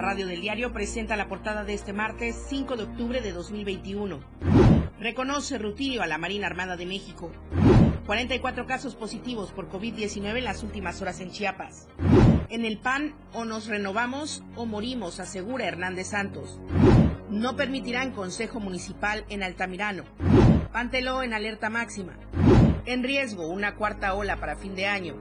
[0.00, 4.18] Radio del diario presenta la portada de este martes 5 de octubre de 2021.
[4.98, 7.30] Reconoce Rutilio a la Marina Armada de México.
[8.06, 11.86] 44 casos positivos por COVID-19 en las últimas horas en Chiapas.
[12.48, 16.58] En el PAN o nos renovamos o morimos, asegura Hernández Santos.
[17.28, 20.04] No permitirán consejo municipal en Altamirano.
[20.72, 22.14] Panteló en alerta máxima.
[22.86, 25.16] En riesgo una cuarta ola para fin de año.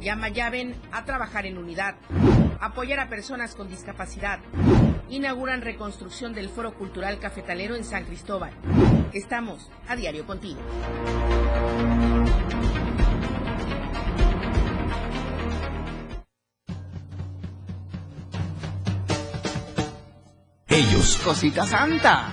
[0.00, 1.96] Llama Llaven a trabajar en unidad.
[2.60, 4.40] Apoyar a personas con discapacidad.
[5.08, 8.52] Inauguran reconstrucción del Foro Cultural Cafetalero en San Cristóbal.
[9.12, 10.60] Estamos a diario contigo.
[20.68, 21.16] Ellos.
[21.24, 22.32] Cosita Santa.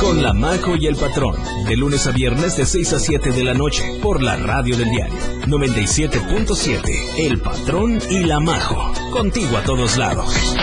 [0.00, 1.36] con La Majo y el Patrón,
[1.66, 4.90] de lunes a viernes de 6 a 7 de la noche, por la radio del
[4.90, 5.14] diario
[5.46, 6.80] 97.7,
[7.18, 10.56] El Patrón y La Majo, contigo a todos lados.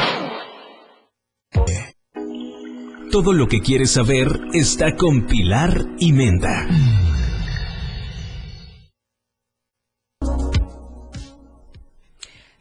[3.12, 6.68] Todo lo que quieres saber está con Pilar y Menda.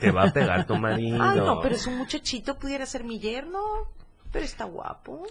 [0.00, 1.16] te va a pegar tu marido.
[1.22, 3.58] Ay, no, pero es un muchachito, pudiera ser mi yerno,
[4.30, 5.26] pero está guapo.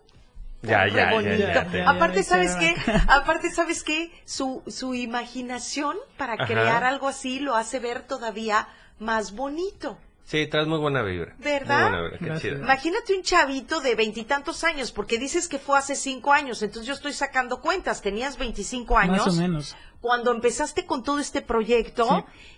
[0.63, 1.37] Ya, ya, ya, bonito.
[1.37, 1.89] ya, ya.
[1.89, 2.75] Aparte, ¿sabes qué?
[3.07, 4.11] Aparte, ¿sabes qué?
[4.25, 6.45] Su, su imaginación para Ajá.
[6.47, 8.67] crear algo así lo hace ver todavía
[8.99, 9.97] más bonito.
[10.25, 11.35] Sí, traes muy buena vibra.
[11.37, 11.81] ¿Verdad?
[11.83, 12.53] Muy buena vibra, qué Gracias.
[12.53, 12.63] chido.
[12.65, 16.93] Imagínate un chavito de veintitantos años, porque dices que fue hace cinco años, entonces yo
[16.95, 19.25] estoy sacando cuentas, tenías 25 años.
[19.25, 19.75] Más o menos.
[20.01, 22.05] Cuando empezaste con todo este proyecto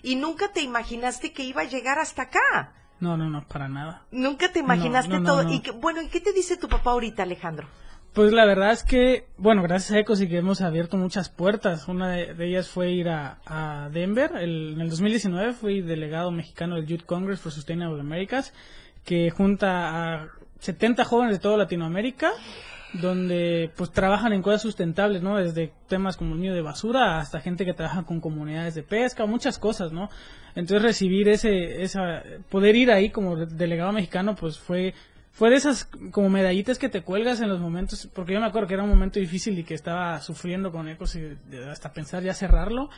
[0.02, 0.12] Sí.
[0.12, 2.74] y nunca te imaginaste que iba a llegar hasta acá.
[3.00, 4.04] No, no, no, para nada.
[4.12, 5.44] Nunca te imaginaste no, no, todo.
[5.44, 5.54] no.
[5.54, 7.68] Y que, bueno, ¿y qué te dice tu papá ahorita, Alejandro?
[8.14, 11.88] Pues la verdad es que, bueno, gracias a Ecos y que hemos abierto muchas puertas.
[11.88, 14.32] Una de, ellas fue ir a, a Denver.
[14.36, 18.54] El- en el 2019 fui delegado mexicano del Youth Congress for Sustainable Americas,
[19.06, 20.28] que junta a
[20.60, 22.32] 70 jóvenes de toda Latinoamérica,
[22.94, 25.38] donde pues trabajan en cosas sustentables, ¿no?
[25.38, 29.28] Desde temas como el mío de basura hasta gente que trabaja con comunidades de pesca,
[29.28, 30.10] muchas cosas, ¿no?
[30.56, 34.96] Entonces recibir ese, esa, poder ir ahí como de- delegado mexicano, pues fue
[35.32, 38.68] fue de esas como medallitas que te cuelgas en los momentos, porque yo me acuerdo
[38.68, 42.24] que era un momento difícil y que estaba sufriendo con ecos y de- hasta pensar
[42.24, 42.90] ya cerrarlo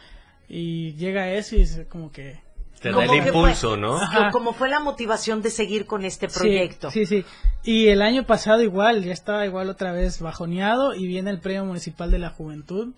[0.49, 2.39] y llega ese y es como que
[2.81, 3.95] Te da Como el impulso, fue- ¿no?
[3.97, 4.31] Ajá.
[4.31, 6.89] Como fue la motivación de seguir con este Sí, proyecto.
[6.89, 7.23] Sí, sí,
[7.63, 11.63] Y el año pasado igual, ya estaba igual otra vez bajoneado y viene el Premio
[11.63, 12.95] Municipal de la Juventud.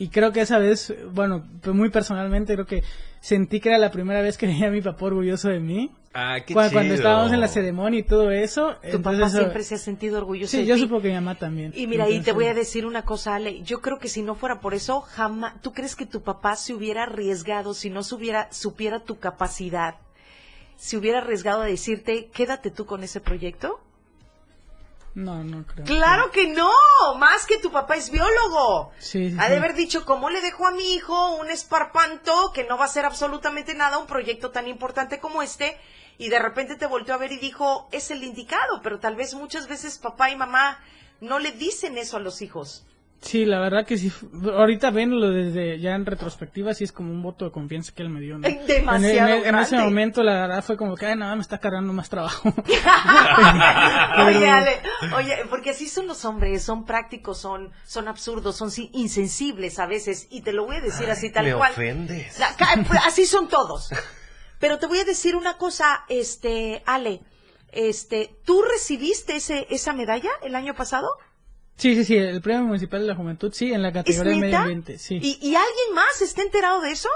[0.00, 2.82] Y creo que esa vez, bueno, pues muy personalmente creo que
[3.20, 5.92] sentí que era la primera vez que veía a mi papá orgulloso de mí.
[6.14, 7.06] Ah, qué Cuando, cuando chido.
[7.08, 8.76] estábamos en la ceremonia y todo eso.
[8.80, 10.80] Tu entonces papá eso- siempre se ha sentido orgulloso Sí, de yo ti.
[10.80, 11.72] supongo que mi mamá también.
[11.76, 13.60] Y mira, y te Entonces- voy a decir una cosa, Ale.
[13.62, 15.60] Yo creo que si no fuera por eso, jamás.
[15.60, 19.96] ¿Tú crees que tu papá se hubiera arriesgado si no supiera, supiera tu capacidad?
[20.76, 23.78] ¿Se hubiera arriesgado a decirte, quédate tú con ese proyecto?
[25.20, 25.84] No, no creo.
[25.84, 26.72] Claro que no,
[27.18, 28.92] más que tu papá es biólogo.
[28.98, 32.64] Sí, sí, Ha de haber dicho, ¿cómo le dejo a mi hijo un esparpanto que
[32.64, 35.78] no va a ser absolutamente nada, un proyecto tan importante como este?
[36.16, 39.34] Y de repente te volteó a ver y dijo, es el indicado, pero tal vez
[39.34, 40.78] muchas veces papá y mamá
[41.20, 42.86] no le dicen eso a los hijos.
[43.22, 44.10] Sí, la verdad que sí.
[44.50, 48.02] Ahorita ven lo desde ya en retrospectiva, sí es como un voto de confianza que
[48.02, 48.38] él me dio.
[48.38, 51.58] demasiado en, en- en ese momento, la verdad fue como que, ay, nada, me está
[51.58, 52.48] cargando más trabajo.
[54.26, 54.80] Oye, Ale,
[55.16, 60.26] oye, porque así son los hombres, son prácticos, son, son absurdos, son insensibles a veces,
[60.30, 61.72] y te lo voy a decir así tal me cual.
[61.72, 62.38] ofendes.
[62.38, 62.54] La-
[62.86, 63.90] pues, así son todos.
[64.58, 67.20] Pero te voy a decir una cosa, este, Ale,
[67.72, 71.08] este, ¿tú recibiste ese, esa medalla el año pasado?
[71.80, 74.38] Sí, sí, sí, el Premio Municipal de la Juventud, sí, en la ¿Es categoría de
[74.38, 75.16] medio ambiente, sí.
[75.16, 77.08] ¿Y, ¿Y alguien más está enterado de eso?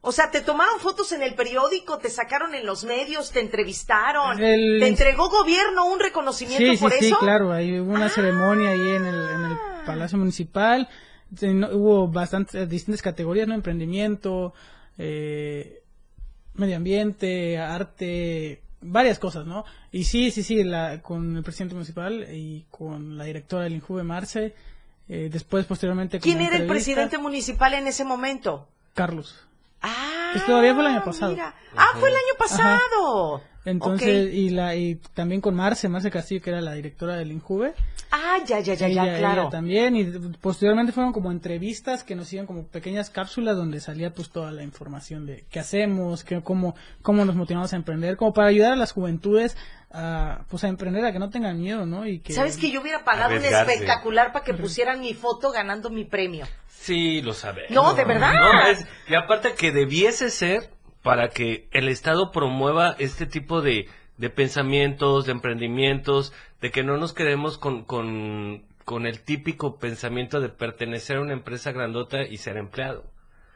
[0.00, 4.42] O sea, te tomaron fotos en el periódico, te sacaron en los medios, te entrevistaron,
[4.42, 7.18] El- te entregó gobierno un reconocimiento Sí, sí, por sí, eso.
[7.18, 8.10] claro, hay hubo una Ah.
[8.10, 10.88] ceremonia ahí en el, en el Palacio Municipal,
[11.36, 13.54] Sí, hubo bastantes, distintas categorías, ¿no?
[13.54, 14.52] Emprendimiento,
[14.98, 15.82] eh,
[16.54, 19.64] medio ambiente, arte, varias cosas, ¿no?
[19.90, 24.02] Y sí, sí, sí, la, con el presidente municipal y con la directora del Injuve
[24.02, 24.54] Marce,
[25.08, 26.18] eh, después, posteriormente...
[26.20, 28.68] con ¿Quién era el presidente municipal en ese momento?
[28.94, 29.46] Carlos.
[29.86, 31.32] Ah, Pues todavía fue el año pasado.
[31.32, 31.54] mira.
[31.76, 33.42] Ah, fue el año pasado.
[33.66, 37.72] Entonces, y la y también con Marce, Marce Castillo, que era la directora del Injuve.
[38.10, 39.42] Ah, ya, ya, ya, ya, claro.
[39.42, 40.04] ella también, y
[40.40, 44.62] posteriormente fueron como entrevistas que nos iban como pequeñas cápsulas donde salía pues toda la
[44.62, 48.76] información de qué hacemos, qué, cómo, cómo nos motivamos a emprender, como para ayudar a
[48.76, 49.56] las juventudes
[49.94, 52.06] a, pues a emprender, a que no tengan miedo, ¿no?
[52.06, 52.32] Y que...
[52.32, 56.46] ¿Sabes que yo hubiera pagado un espectacular para que pusieran mi foto ganando mi premio?
[56.68, 57.70] Sí, lo sabemos.
[57.70, 58.34] No, ¿de verdad?
[58.34, 60.68] No, es- y aparte que debiese ser
[61.02, 66.96] para que el Estado promueva este tipo de, de pensamientos, de emprendimientos, de que no
[66.96, 72.38] nos quedemos con, con, con el típico pensamiento de pertenecer a una empresa grandota y
[72.38, 73.04] ser empleado.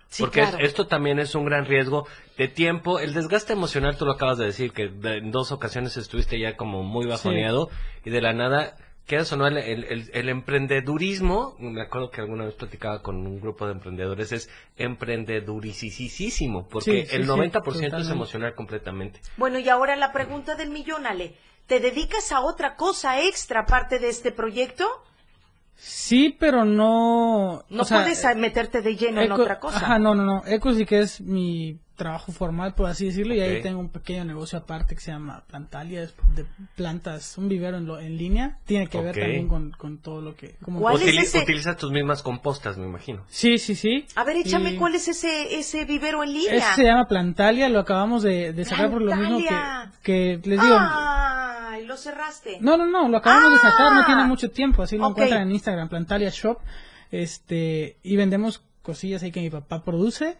[0.08, 2.06] Sí, Porque es- esto también es un gran riesgo
[2.38, 2.98] de tiempo.
[2.98, 6.56] El desgaste emocional, tú lo acabas de decir, que de- en dos ocasiones estuviste ya
[6.56, 7.68] como muy bajoneado
[8.04, 12.44] y de la nada, quedas o no, el, el, el- emprendedurismo, me acuerdo que alguna
[12.46, 18.08] vez platicaba con un grupo de emprendedores, es emprendedurisísimo, porque Sí, el sí, 90% es
[18.10, 19.20] emocional completamente.
[19.36, 21.34] Bueno, y ahora la pregunta del millón, Ale.
[21.66, 24.86] ¿Te dedicas a otra cosa extra aparte de este proyecto?
[26.08, 27.64] Sí, pero no...
[27.68, 29.76] No o sea, puedes meterte de lleno en otra cosa.
[29.76, 30.42] Ajá, no, no, no.
[30.46, 34.24] Eco sí que es mi trabajo formal, por así decirlo, y ahí tengo un pequeño
[34.24, 38.58] negocio aparte que se llama Plantalia, es de plantas, un vivero en, lo- en línea.
[38.64, 40.54] Tiene que ver también con, con todo lo que...
[40.62, 41.40] como- ¿Cuál es Utili- ese?
[41.42, 43.24] Utilizas tus mismas compostas, me imagino.
[43.28, 44.06] Sí, sí, sí.
[44.14, 46.54] A ver, échame Y- cuál es ese ese vivero en línea.
[46.54, 50.60] Ese se llama Plantalia, lo acabamos de, de sacar por lo mismo que, que les
[50.62, 50.76] digo...
[50.80, 52.58] Ay, lo cerraste.
[52.60, 54.06] No, no, no, lo acabamos de sacar, no Ah.
[54.06, 56.58] tiene mucho tiempo, así lo encuentran en Instagram, Plantalia Shop,
[57.10, 60.36] este, y vendemos cosillas ahí que mi papá produce,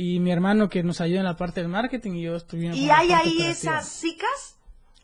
[0.00, 2.88] y mi hermano que nos ayuda en la parte del marketing, y yo estoy ¿Y
[2.88, 4.56] hay ahí esas chicas?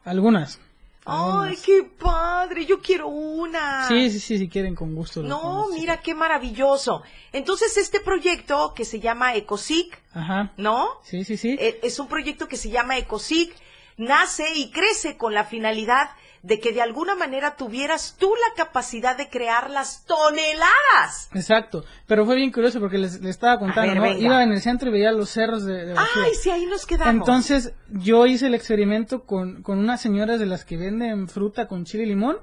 [0.05, 0.61] Algunas.
[1.05, 3.89] Ay, qué padre, yo quiero una.
[3.89, 5.21] Sí, sí, sí, si quieren con gusto.
[5.21, 7.03] No, podemos mira qué maravilloso.
[7.33, 10.01] Entonces, este proyecto que se llama ECOSIC.
[10.13, 10.53] Ajá.
[10.59, 10.87] ¿no?
[11.03, 11.57] Sí, sí, sí.
[11.59, 13.53] Eh, Es un proyecto que se llama ECOSIC,
[13.97, 16.11] nace y crece con la finalidad
[16.45, 21.31] de que de alguna manera tuvieras tú la capacidad de crear las toneladas.
[21.33, 21.85] Exacto.
[22.07, 24.23] Pero fue bien curioso porque les, les estaba contando, ver, ¿no?
[24.23, 25.95] Iba en el centro y veía los cerros de.
[25.97, 27.15] Ay, sí, ahí nos quedamos.
[27.15, 31.87] Entonces, yo hice el experimento con, con unas señoras de las que venden fruta con
[31.87, 32.37] chile y limón.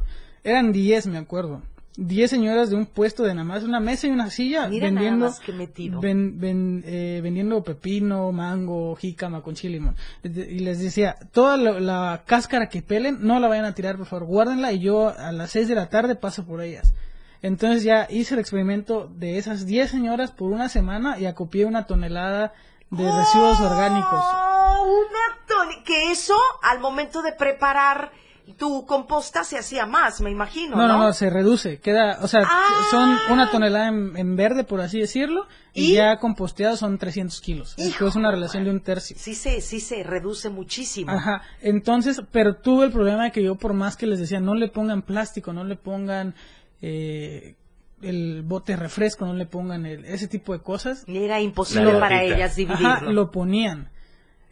[0.44, 1.62] Eran 10, me acuerdo.
[1.98, 4.96] 10 señoras de un puesto de nada más una mesa y una silla Mira nada
[5.02, 6.00] vendiendo más que metido.
[6.00, 9.96] ven- ven- eh, vendiendo pepino, mango, jícama con chile y limón.
[10.24, 14.06] Y les decía, toda la, la cáscara que pelen, no la vayan a tirar, por
[14.06, 16.94] favor, guárdenla y yo a las 6 de la tarde paso por ellas.
[17.42, 21.88] Entonces ya hice el experimento de esas 10 señoras por una semana y acopié una
[21.88, 22.54] tonelada
[22.92, 24.24] de residuos orgánicos.
[24.24, 28.12] Oh, una tone- que eso al momento de preparar
[28.52, 30.98] tu composta se hacía más, me imagino, No, ¿no?
[30.98, 31.80] no, no, se reduce.
[31.80, 32.70] Queda, o sea, Ah.
[32.92, 35.94] son una tonelada en, en verde, por así decirlo, y, ¿Y?
[35.96, 37.76] ya composteado son 300 kilos.
[37.78, 39.16] Hijo es una relación de un tercio.
[39.20, 41.12] Sí se, sí se reduce muchísimo.
[41.12, 44.54] Ajá, entonces, pero tuve el problema de que yo por más que les decía, no
[44.56, 46.36] le pongan plástico, no le pongan
[46.82, 47.56] eh,
[48.02, 51.04] el bote refresco, no le pongan el- ese tipo de cosas.
[51.08, 52.88] Era imposible para ellas dividirlo.
[52.90, 53.90] Ajá, lo ponían.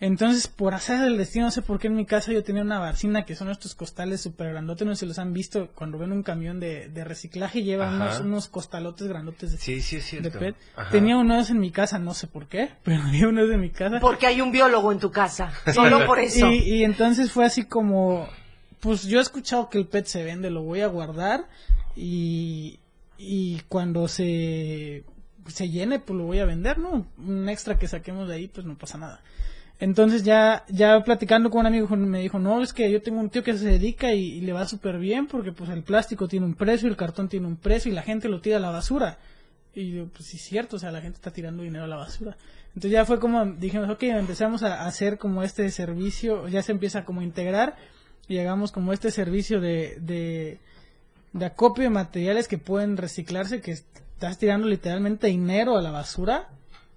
[0.01, 2.79] Entonces, por hacer el destino, no sé por qué en mi casa yo tenía una
[2.79, 6.13] barcina que son estos costales súper grandotes, no sé si los han visto cuando ven
[6.13, 10.31] un camión de, de reciclaje, lleva unos, unos costalotes grandotes de, Sí, sí, es de.
[10.31, 10.55] PET.
[10.77, 10.89] Ajá.
[10.91, 13.47] Tenía uno de esos en mi casa, no sé por qué, pero había uno de
[13.47, 13.99] esos en mi casa.
[13.99, 15.51] Porque hay un biólogo en tu casa.
[15.73, 16.49] Solo por eso.
[16.49, 18.27] Y, y entonces fue así como,
[18.79, 21.45] pues yo he escuchado que el PET se vende, lo voy a guardar
[21.97, 22.79] y,
[23.17, 25.03] y cuando se,
[25.47, 27.05] se llene, pues lo voy a vender, ¿no?
[27.17, 29.21] Un extra que saquemos de ahí, pues no pasa nada.
[29.79, 33.29] Entonces ya, ya platicando con un amigo me dijo, no, es que yo tengo un
[33.29, 36.55] tío que se dedica y, le va súper bien porque pues el plástico tiene un
[36.55, 39.19] precio, el cartón tiene un precio y la gente lo tira a la basura.
[39.73, 41.95] Y yo, pues sí es cierto, o sea, la gente está tirando dinero a la
[41.95, 42.35] basura.
[42.69, 47.05] Entonces ya fue como, dijimos, ok, empezamos a hacer como este servicio, ya se empieza
[47.05, 47.77] como a integrar
[48.27, 50.59] y hagamos como este servicio de,
[51.31, 56.49] de acopio de materiales que pueden reciclarse, que estás tirando literalmente dinero a la basura.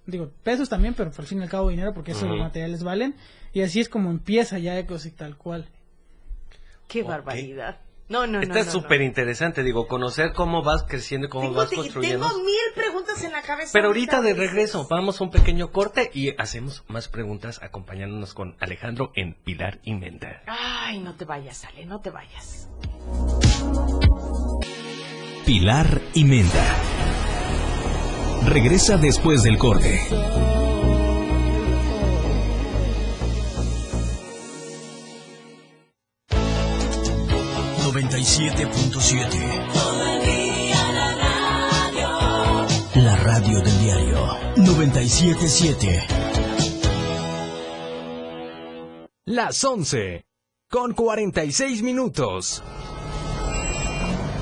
[0.05, 3.15] Digo, pesos también, pero al fin y al cabo dinero porque esos materiales valen.
[3.53, 5.69] Y así es como empieza ya Ecos y tal cual.
[6.87, 7.79] Qué barbaridad.
[8.09, 8.41] No, no, no.
[8.41, 9.05] Está no, súper no.
[9.05, 12.27] interesante, digo, conocer cómo vas creciendo y cómo Tengo, vas construyendo.
[12.27, 13.71] tengo mil preguntas en la cabeza.
[13.71, 18.57] Pero ahorita de regreso, vamos a un pequeño corte y hacemos más preguntas acompañándonos con
[18.59, 20.43] Alejandro en Pilar y Menda.
[20.47, 22.69] Ay, no te vayas, Ale, no te vayas.
[25.45, 26.75] Pilar y Menda.
[28.45, 29.99] Regresa después del corte.
[42.95, 44.19] La radio del diario
[44.57, 46.07] 977.
[49.25, 50.25] Las 11.
[50.69, 52.63] Con 46 minutos.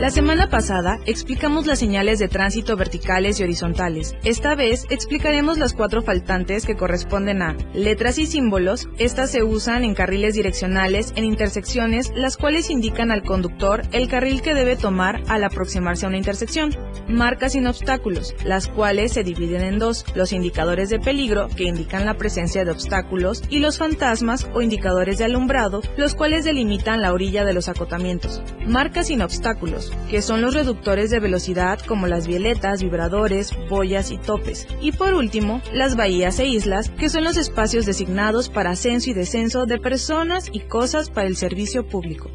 [0.00, 4.16] La semana pasada explicamos las señales de tránsito verticales y horizontales.
[4.24, 8.88] Esta vez explicaremos las cuatro faltantes que corresponden a letras y símbolos.
[8.96, 14.40] Estas se usan en carriles direccionales en intersecciones, las cuales indican al conductor el carril
[14.40, 16.74] que debe tomar al aproximarse a una intersección.
[17.06, 22.06] Marcas sin obstáculos, las cuales se dividen en dos, los indicadores de peligro, que indican
[22.06, 27.12] la presencia de obstáculos, y los fantasmas o indicadores de alumbrado, los cuales delimitan la
[27.12, 28.40] orilla de los acotamientos.
[28.66, 34.18] Marcas sin obstáculos, que son los reductores de velocidad como las violetas, vibradores, boyas y
[34.18, 34.66] topes.
[34.80, 39.14] Y por último, las bahías e islas, que son los espacios designados para ascenso y
[39.14, 42.30] descenso de personas y cosas para el servicio público.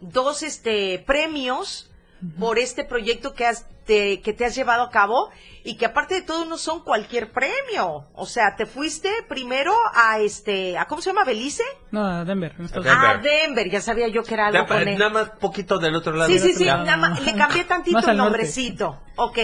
[0.00, 1.90] dos este premios
[2.38, 5.30] por este proyecto que has te- que te has llevado a cabo
[5.64, 10.18] y que aparte de todo no son cualquier premio, o sea, te fuiste primero a
[10.20, 12.54] este, a cómo se llama Belice, No, a Denver.
[12.58, 13.10] en Estados Denver.
[13.10, 14.98] a Denver, ya sabía yo que era algo con él.
[14.98, 16.30] Nada más poquito del otro lado.
[16.30, 19.00] Sí, sí, sí, nada más, le cambié tantito el nombrecito.
[19.16, 19.38] Ok,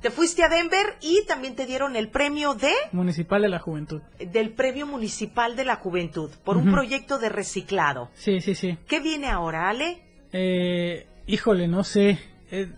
[0.00, 4.00] te fuiste a Denver y también te dieron el premio de Municipal de la Juventud.
[4.20, 8.08] del Premio Municipal de la Juventud por un proyecto de reciclado.
[8.14, 8.78] Sí, sí, sí.
[8.86, 10.02] ¿Qué viene ahora, Ale?
[10.32, 12.18] Eh, híjole, no sé.
[12.50, 12.70] Eh,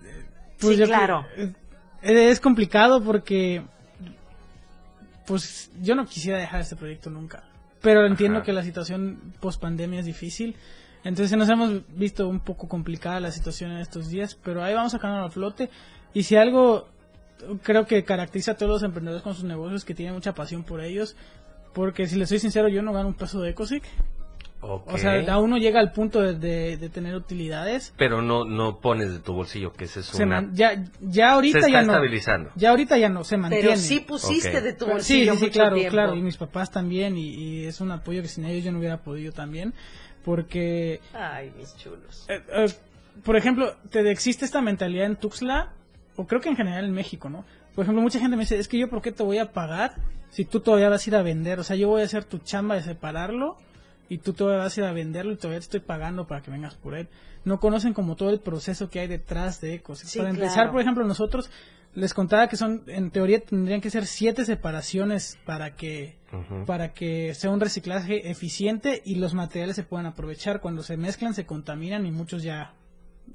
[0.61, 1.27] Sí, yo claro.
[1.37, 1.53] eh,
[2.03, 3.63] eh, es complicado porque,
[5.27, 7.45] pues, yo no quisiera dejar este proyecto nunca.
[7.81, 8.47] Pero entiendo Ajá.
[8.47, 10.57] que la situación post pandemia es difícil.
[11.03, 14.93] Entonces nos hemos visto un poco complicada la situación en estos días, pero ahí vamos
[14.93, 15.71] sacando a flote.
[16.13, 16.89] Y si algo
[17.63, 20.83] creo que caracteriza a todos los emprendedores con sus negocios que tienen mucha pasión por
[20.83, 21.17] ellos,
[21.73, 23.85] porque si les soy sincero, yo no gano un peso de Ecosic.
[24.63, 27.95] O sea, aún no llega al punto de, de- de tener utilidades.
[27.97, 30.43] Pero no, no pones de tu bolsillo, que ese es Se una...
[30.43, 31.93] man- ya, ya ahorita Se está ya no.
[31.93, 32.51] estabilizando.
[32.57, 33.65] Ya ahorita ya no, se mantiene.
[33.65, 35.93] Pero sí pusiste de tu bolsillo sí, sí, sí, mucho claro, tiempo.
[35.93, 36.15] claro.
[36.15, 37.17] Y mis papás también.
[37.17, 39.73] Y, y es un apoyo que sin ellos yo no hubiera podido también.
[40.25, 42.27] Porque, Ay, mis chulos.
[42.29, 42.67] eh, eh,
[43.25, 45.73] por ejemplo, te existe esta mentalidad en Tuxtla,
[46.17, 47.45] o creo que en general en México, ¿no?
[47.75, 49.95] Por ejemplo, mucha gente me dice, es que yo, ¿por qué te voy a pagar
[50.29, 51.59] si tú todavía vas a ir a vender?
[51.61, 53.57] O sea, yo voy a hacer tu chamba de separarlo
[54.11, 56.51] y tú todavía vas a ir a venderlo y todavía te estoy pagando para que
[56.51, 57.09] vengas por él.
[57.45, 60.01] No conocen como todo el proceso que hay detrás de Ecos.
[60.01, 60.73] Sí, para empezar, claro.
[60.73, 61.49] por ejemplo, nosotros
[61.95, 66.19] les contaba que son, en teoría, tendrían que ser siete separaciones para que
[66.67, 70.61] para que sea un reciclaje eficiente y los materiales se puedan aprovechar.
[70.61, 72.75] Cuando se mezclan se contaminan y muchos ya,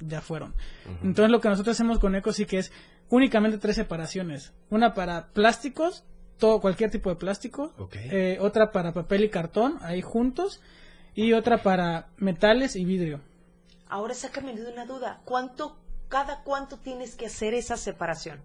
[0.02, 0.56] ya fueron.
[1.04, 2.74] Entonces lo que nosotros hacemos con Eco sí que es
[3.10, 4.54] únicamente tres separaciones.
[4.70, 6.04] Una para plásticos,
[6.38, 7.74] todo cualquier tipo de plástico.
[7.78, 7.96] Ok.
[7.96, 10.62] Eh, otra para papel y cartón, ahí juntos.
[11.14, 13.22] Y otra para metales y vidrio.
[13.88, 15.22] Ahora sácame de una duda.
[15.26, 15.78] ¿Cuánto,
[16.10, 18.42] cada cuánto tienes que hacer esa separación?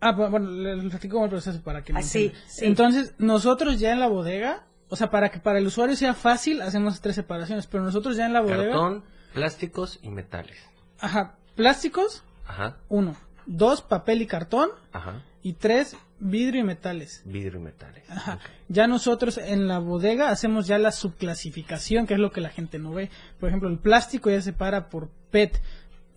[0.00, 2.48] Ah, bu- bueno, le le platico cómo el proceso para que me Ah, sí, entiendan.
[2.48, 2.64] sí.
[2.64, 6.62] Entonces, nosotros ya en la bodega, o sea, para que para el usuario sea fácil,
[6.62, 9.04] hacemos tres separaciones, pero nosotros ya en la bodega, Cartón,
[9.34, 10.56] plásticos y metales.
[11.00, 12.76] ajá, plásticos, Ajá.
[12.88, 15.22] uno, dos, papel y cartón, Ajá.
[15.42, 17.22] y tres, vidrio y metales.
[17.24, 18.02] Vidrio y metales.
[18.10, 18.38] Ajá.
[18.68, 22.78] Ya nosotros en la bodega hacemos ya la subclasificación, que es lo que la gente
[22.78, 23.10] no ve.
[23.40, 25.60] Por ejemplo, el plástico ya se separa por PET.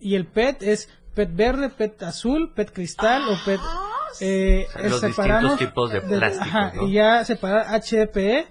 [0.00, 3.60] Y el PET es PET verde, PET azul, PET cristal o PET...
[4.20, 6.88] eh, O sea, los separamos distintos tipos de plástico, ajá, ¿no?
[6.88, 8.46] Y ya separar HDPE,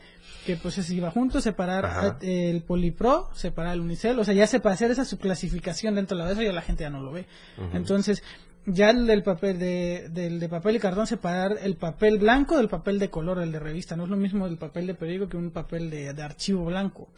[0.46, 2.18] que pues se iba junto, separar Ajá.
[2.22, 4.18] eh, el Polipro, separar el Unicel.
[4.18, 6.84] O sea, ya se para hacer esa subclasificación dentro de la eso ya la gente
[6.84, 7.28] ya no lo ve.
[7.74, 8.24] Entonces,
[8.66, 12.70] ya el del papel de, del de papel y cartón separar el papel blanco del
[12.70, 13.96] papel de color, el de revista.
[13.96, 17.10] No es lo mismo el papel de periódico que un papel de, de archivo blanco.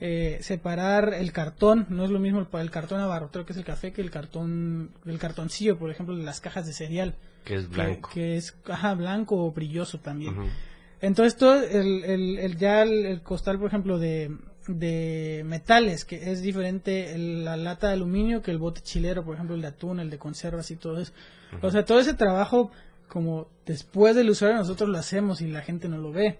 [0.00, 3.64] Eh, separar el cartón, no es lo mismo el, el cartón abarrotero que es el
[3.64, 7.14] café que el cartón, el cartoncillo, por ejemplo, de las cajas de cereal.
[7.44, 8.08] Que es blanco.
[8.08, 10.34] Que, que es ajá, blanco o brilloso también.
[11.02, 14.34] Entonces todo el, el, el- ya el, el costal, por ejemplo, de,
[14.66, 19.34] de metales, que es diferente el- la lata de aluminio que el bote chilero, por
[19.34, 21.12] ejemplo, el de atún, el de conservas y todo eso.
[21.62, 22.70] O sea, todo ese trabajo,
[23.08, 26.38] como después del usuario, nosotros lo hacemos y la gente no lo ve.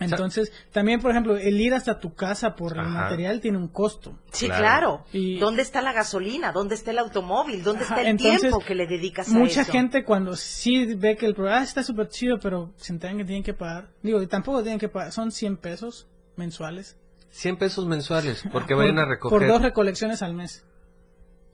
[0.00, 4.16] Entonces, también, por ejemplo, el ir hasta tu casa por el material tiene un costo.
[4.30, 5.04] Sí, claro.
[5.12, 6.52] Y- ¿Dónde está la gasolina?
[6.52, 7.64] ¿Dónde está el automóvil?
[7.64, 9.72] ¿Dónde está el entonces, tiempo que le dedicas a Mucha eso?
[9.72, 13.42] gente cuando sí ve que el programa está súper chido, pero se enteran que tienen
[13.42, 13.88] que pagar.
[14.02, 16.96] Digo, y tampoco tienen que pagar, son 100 pesos mensuales.
[17.30, 19.38] 100 pesos mensuales, porque Por- vayan a recoger.
[19.38, 20.64] Por dos recolecciones al mes.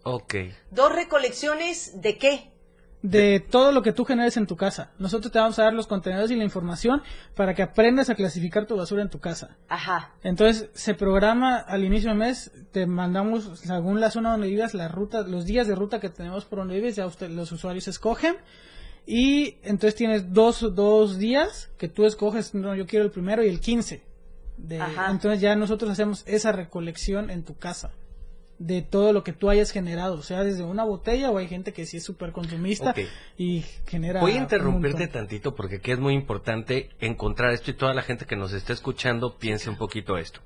[0.02, 0.34] Ok.
[0.70, 2.50] ¿Dos recolecciones de qué?
[3.02, 4.92] De todo lo que tú generes en tu casa.
[4.98, 7.02] Nosotros te vamos a dar los contenedores y la información
[7.34, 9.58] para que aprendas a clasificar tu basura en tu casa.
[9.68, 10.14] Ajá.
[10.22, 14.88] Entonces se programa al inicio del mes, te mandamos según la zona donde vivas, la
[14.88, 18.36] ruta, los días de ruta que tenemos por donde vives, ya usted, los usuarios escogen.
[19.06, 23.48] Y entonces tienes dos, dos días que tú escoges, no, yo quiero el primero y
[23.48, 24.02] el 15.
[24.56, 24.80] De,
[25.10, 27.90] entonces ya nosotros hacemos esa recolección en tu casa
[28.58, 31.72] de todo lo que tú hayas generado, o sea, desde una botella o hay gente
[31.72, 32.94] que sí es súper consumista
[33.36, 34.20] y genera...
[34.20, 38.26] Voy a interrumpirte tantito porque aquí es muy importante encontrar esto y toda la gente
[38.26, 40.40] que nos está escuchando piense un poquito esto.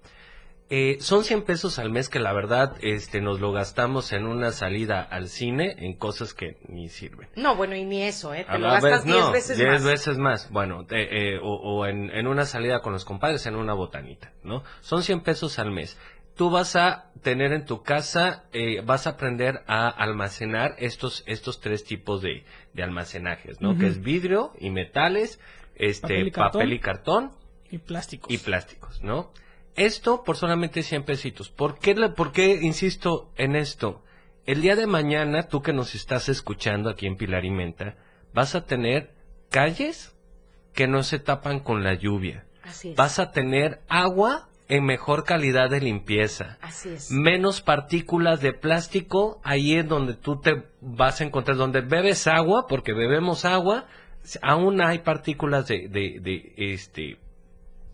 [0.70, 4.52] Eh, son 100 pesos al mes que la verdad este, nos lo gastamos en una
[4.52, 7.28] salida al cine en cosas que ni sirven.
[7.36, 8.44] No, bueno, y ni eso, ¿eh?
[8.44, 9.84] Te A lo gastas vez, 10 no, veces 10 más.
[9.84, 10.50] veces más.
[10.50, 14.32] Bueno, eh, eh, o, o en, en una salida con los compadres, en una botanita,
[14.42, 14.62] ¿no?
[14.82, 15.98] Son 100 pesos al mes.
[16.36, 21.60] Tú vas a tener en tu casa, eh, vas a aprender a almacenar estos, estos
[21.60, 22.44] tres tipos de,
[22.74, 23.76] de almacenajes, ¿no?
[23.76, 25.40] Que es vidrio y metales,
[25.76, 27.28] este, Papel y papel y cartón.
[27.30, 27.40] cartón,
[27.70, 28.30] Y plásticos.
[28.30, 29.32] y plásticos, ¿no?
[29.78, 31.50] Esto por solamente 100 pesitos.
[31.50, 34.02] ¿Por qué, le- ¿Por qué insisto en esto?
[34.46, 37.96] El día de mañana, tú que nos estás escuchando aquí en Pilar y Menta,
[38.34, 39.10] vas a tener
[39.50, 40.14] calles
[40.74, 42.44] que no se tapan con la lluvia.
[42.62, 42.96] Así es.
[42.96, 46.58] Vas a tener agua en mejor calidad de limpieza.
[46.60, 47.10] Así es.
[47.10, 52.66] Menos partículas de plástico, ahí es donde tú te vas a encontrar, donde bebes agua,
[52.68, 53.86] porque bebemos agua,
[54.42, 57.18] aún hay partículas de, de, de, este,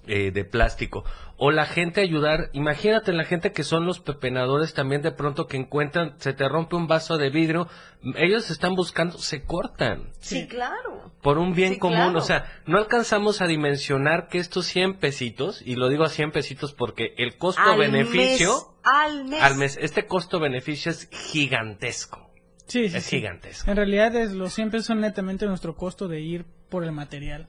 [0.06, 1.04] eh, de plástico.
[1.36, 5.56] O la gente ayudar, imagínate la gente que son los pepenadores también de pronto que
[5.56, 7.66] encuentran, se te rompe un vaso de vidrio,
[8.14, 11.10] ellos están buscando, se cortan Sí, claro.
[11.22, 11.96] por un bien Sí, común.
[11.96, 12.18] claro.
[12.18, 16.30] O sea, no alcanzamos a dimensionar que estos 100 pesitos, y lo digo a 100
[16.30, 19.42] pesitos porque el Al costo-beneficio mes, al mes.
[19.42, 22.30] al mes, este costo-beneficio es gigantesco.
[22.66, 23.16] Sí, sí, es sí.
[23.18, 23.70] gigantesco.
[23.70, 27.48] En realidad es, los 100 pesos son netamente nuestro costo de ir por el material.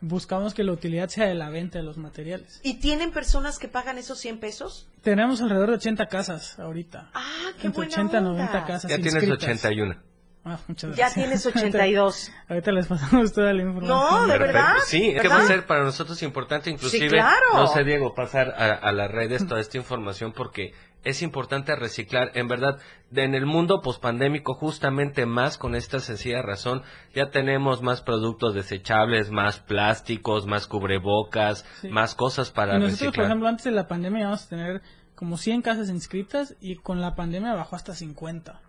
[0.00, 2.60] Buscamos que la utilidad sea de la venta de los materiales.
[2.62, 4.88] ¿Y tienen personas que pagan esos 100 pesos?
[5.02, 7.10] Tenemos alrededor de 80 casas ahorita.
[7.14, 7.24] Ah,
[7.60, 8.30] qué Entre buena 80 y onda.
[8.30, 9.42] 90 casas Ya tienes inscritas.
[9.44, 9.96] 81.
[10.44, 11.14] Ah, muchas Ya gracias.
[11.14, 12.28] tienes 82.
[12.48, 13.98] ahorita, ahorita les pasamos toda la información.
[13.98, 14.52] No, de Perfecto.
[14.54, 14.74] verdad.
[14.86, 17.36] Sí, es que va a ser para nosotros importante, inclusive, claro.
[17.54, 20.72] no sé, Diego, pasar a, a las redes toda esta información porque
[21.08, 22.30] es importante reciclar.
[22.34, 22.78] En verdad,
[23.14, 26.82] en el mundo pospandémico, justamente más con esta sencilla razón,
[27.14, 31.88] ya tenemos más productos desechables, más plásticos, más cubrebocas, Sí.
[31.88, 33.26] más cosas para Y nosotros, por reciclar.
[33.26, 34.82] ejemplo, antes de la pandemia íbamos a tener
[35.14, 38.60] como 100 casas inscritas y con la pandemia bajó hasta 50.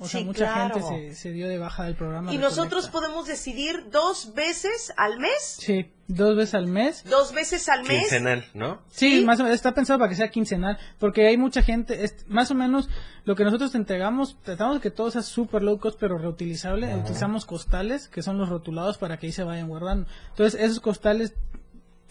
[0.00, 0.74] O sea, Sí, mucha claro.
[0.80, 2.32] gente se, se dio de baja del programa.
[2.32, 5.56] ¿Y nosotros podemos decidir dos veces al mes?
[5.58, 7.02] Sí, dos veces al mes.
[7.04, 8.00] ¿Dos veces al mes?
[8.02, 8.80] Quincenal, ¿no?
[8.90, 12.14] Sí, más o menos, está pensado para que sea quincenal, porque hay mucha gente, es,
[12.28, 12.88] más o menos
[13.24, 16.94] lo que nosotros te entregamos, tratamos de que todo sea super low cost pero reutilizable,
[16.94, 20.06] utilizamos costales, que son los rotulados para que ahí se vayan guardando.
[20.30, 21.34] Entonces, esos costales,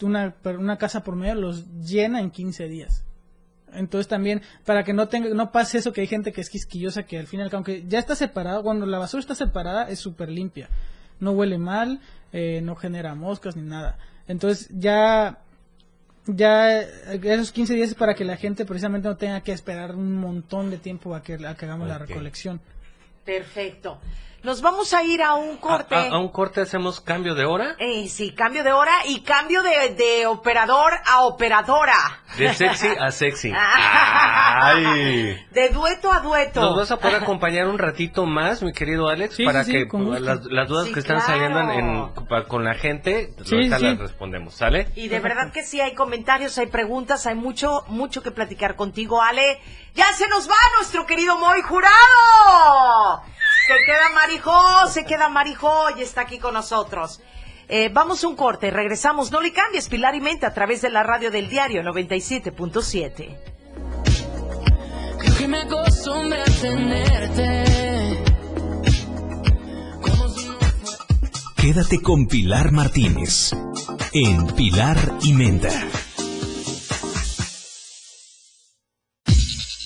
[0.02, 3.04] una, una casa por medio los llena en 15 días.
[3.72, 7.04] Entonces también, para que no tenga, no pase eso que hay gente que es quisquillosa,
[7.04, 10.68] que al final, aunque ya está separada, cuando la basura está separada, es súper limpia.
[11.20, 12.00] No huele mal,
[12.32, 13.98] eh, no genera moscas ni nada.
[14.26, 15.38] Entonces ya,
[16.26, 20.16] ya esos 15 días es para que la gente precisamente no tenga que esperar un
[20.16, 22.60] montón de tiempo a que, a que hagamos la recolección.
[23.24, 23.98] Perfecto.
[24.48, 25.94] Nos vamos a ir a un corte.
[25.94, 27.76] A, a- a un corte hacemos cambio de hora.
[27.78, 32.22] Eh, sí, cambio de hora y cambio de, de operador a operadora.
[32.38, 33.52] De sexy a sexy.
[34.60, 35.38] Ay.
[35.50, 36.62] De dueto a dueto.
[36.62, 39.34] ¿Nos vas a poder acompañar un ratito más, mi querido Alex?
[39.36, 39.86] Sí, para sí, que
[40.20, 41.32] las, las dudas Sí, que están claro.
[41.32, 43.84] saliendo en, en- pa- con la gente, Sí, ahorita sí.
[43.84, 44.88] las respondemos, ¿sale?
[44.94, 49.20] Y de verdad que sí, hay comentarios, hay preguntas, hay mucho, mucho que platicar contigo,
[49.22, 49.60] Ale.
[49.94, 53.22] ¡Ya se nos va nuestro querido Moy Jurado!
[53.68, 57.20] Se queda Marijó, se queda Marijó y está aquí con nosotros.
[57.68, 59.30] Eh, vamos a un corte, regresamos.
[59.30, 63.36] No le cambies, Pilar y Mente, a través de la radio del diario 97.7.
[65.18, 68.24] Creo que me acostumbré a tenerte.
[70.00, 70.56] Como si no
[71.56, 73.52] Quédate con Pilar Martínez
[74.14, 75.68] en Pilar y Menta.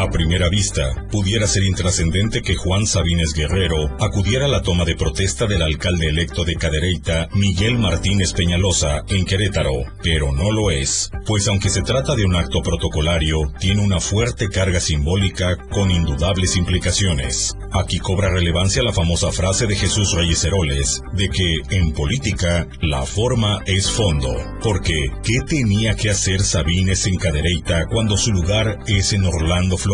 [0.00, 4.96] A primera vista, pudiera ser intrascendente que Juan Sabines Guerrero acudiera a la toma de
[4.96, 11.10] protesta del alcalde electo de Cadereyta, Miguel Martínez Peñalosa, en Querétaro, pero no lo es,
[11.26, 16.56] pues aunque se trata de un acto protocolario, tiene una fuerte carga simbólica con indudables
[16.56, 17.54] implicaciones.
[17.70, 23.04] Aquí cobra relevancia la famosa frase de Jesús Reyes Heroles, de que, en política, la
[23.04, 29.12] forma es fondo, porque ¿qué tenía que hacer Sabines en Cadereyta cuando su lugar es
[29.12, 29.89] en Orlando, Florida,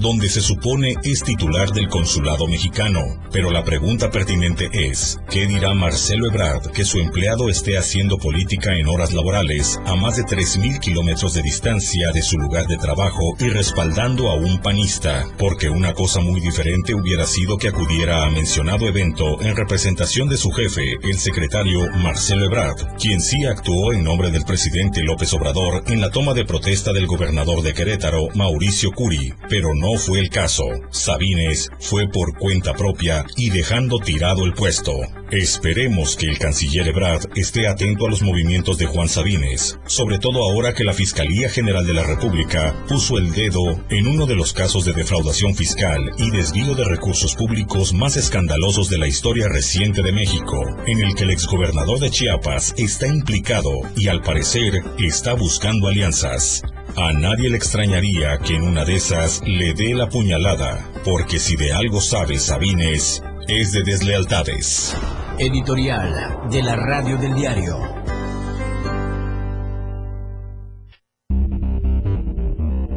[0.00, 3.00] donde se supone es titular del consulado mexicano.
[3.30, 8.74] Pero la pregunta pertinente es, ¿qué dirá Marcelo Ebrard que su empleado esté haciendo política
[8.74, 13.36] en horas laborales a más de 3.000 kilómetros de distancia de su lugar de trabajo
[13.38, 15.24] y respaldando a un panista?
[15.38, 20.36] Porque una cosa muy diferente hubiera sido que acudiera a mencionado evento en representación de
[20.36, 25.84] su jefe, el secretario Marcelo Ebrard, quien sí actuó en nombre del presidente López Obrador
[25.86, 30.30] en la toma de protesta del gobernador de Querétaro, Mauricio Curi, pero no fue el
[30.30, 30.64] caso.
[30.90, 34.92] Sabines fue por cuenta propia y dejando tirado el puesto.
[35.30, 40.42] Esperemos que el canciller Ebrard esté atento a los movimientos de Juan Sabines, sobre todo
[40.42, 44.54] ahora que la Fiscalía General de la República puso el dedo en uno de los
[44.54, 50.02] casos de defraudación fiscal y desvío de recursos públicos más escandalosos de la historia reciente
[50.02, 55.34] de México, en el que el exgobernador de Chiapas está implicado y al parecer está
[55.34, 56.62] buscando alianzas.
[57.00, 61.54] A nadie le extrañaría que en una de esas le dé la puñalada, porque si
[61.54, 64.96] de algo sabe Sabines, es de deslealtades.
[65.38, 67.78] Editorial de la radio del diario.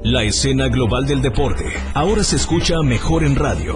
[0.04, 3.76] La escena global del deporte ahora se escucha mejor en radio.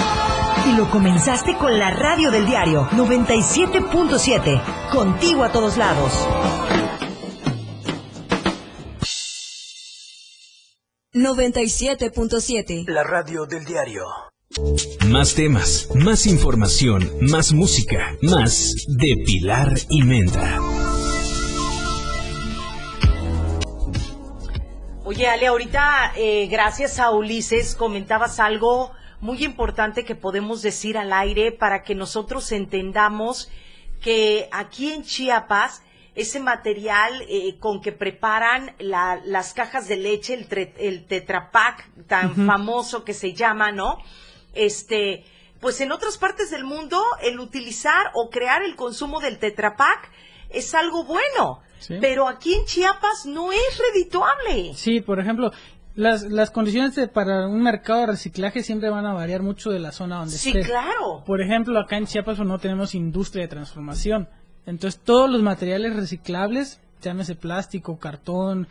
[0.63, 6.11] Y lo comenzaste con la radio del diario 97.7, contigo a todos lados.
[11.13, 12.85] ...97.7...
[12.87, 14.03] La radio del diario.
[15.07, 20.59] Más temas, más información, más música, más de Pilar y Menta.
[25.03, 28.91] Oye, Ale, ahorita, eh, gracias a Ulises, comentabas algo
[29.21, 33.49] muy importante que podemos decir al aire para que nosotros entendamos
[34.01, 35.83] que aquí en Chiapas,
[36.15, 41.89] ese material eh, con que preparan la- las cajas de leche, el, tre- el tetrapac
[42.07, 43.97] tan famoso que se llama, ¿no?
[44.53, 45.23] Este,
[45.61, 50.11] pues en otras partes del mundo el utilizar o crear el consumo del tetrapac
[50.49, 51.95] es algo bueno, Sí.
[51.99, 54.73] pero aquí en Chiapas no es redituable.
[54.75, 55.51] Sí, por ejemplo,
[56.01, 59.79] las, las condiciones de- para un mercado de reciclaje siempre van a variar mucho de
[59.79, 60.61] la zona donde Sí, esté.
[60.63, 61.23] claro.
[61.25, 64.27] Por ejemplo, acá en Chiapas no tenemos industria de transformación.
[64.65, 68.67] Entonces, todos los materiales reciclables, llámese plástico, cartón,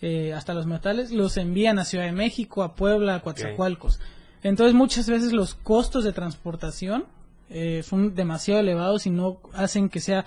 [0.00, 4.00] eh, hasta los metales, los envían a Ciudad de México, a Puebla, a Coatzacoalcos.
[4.44, 7.06] Entonces, muchas veces los costos de transportación
[7.50, 10.24] eh, son demasiado elevados y no hacen que sea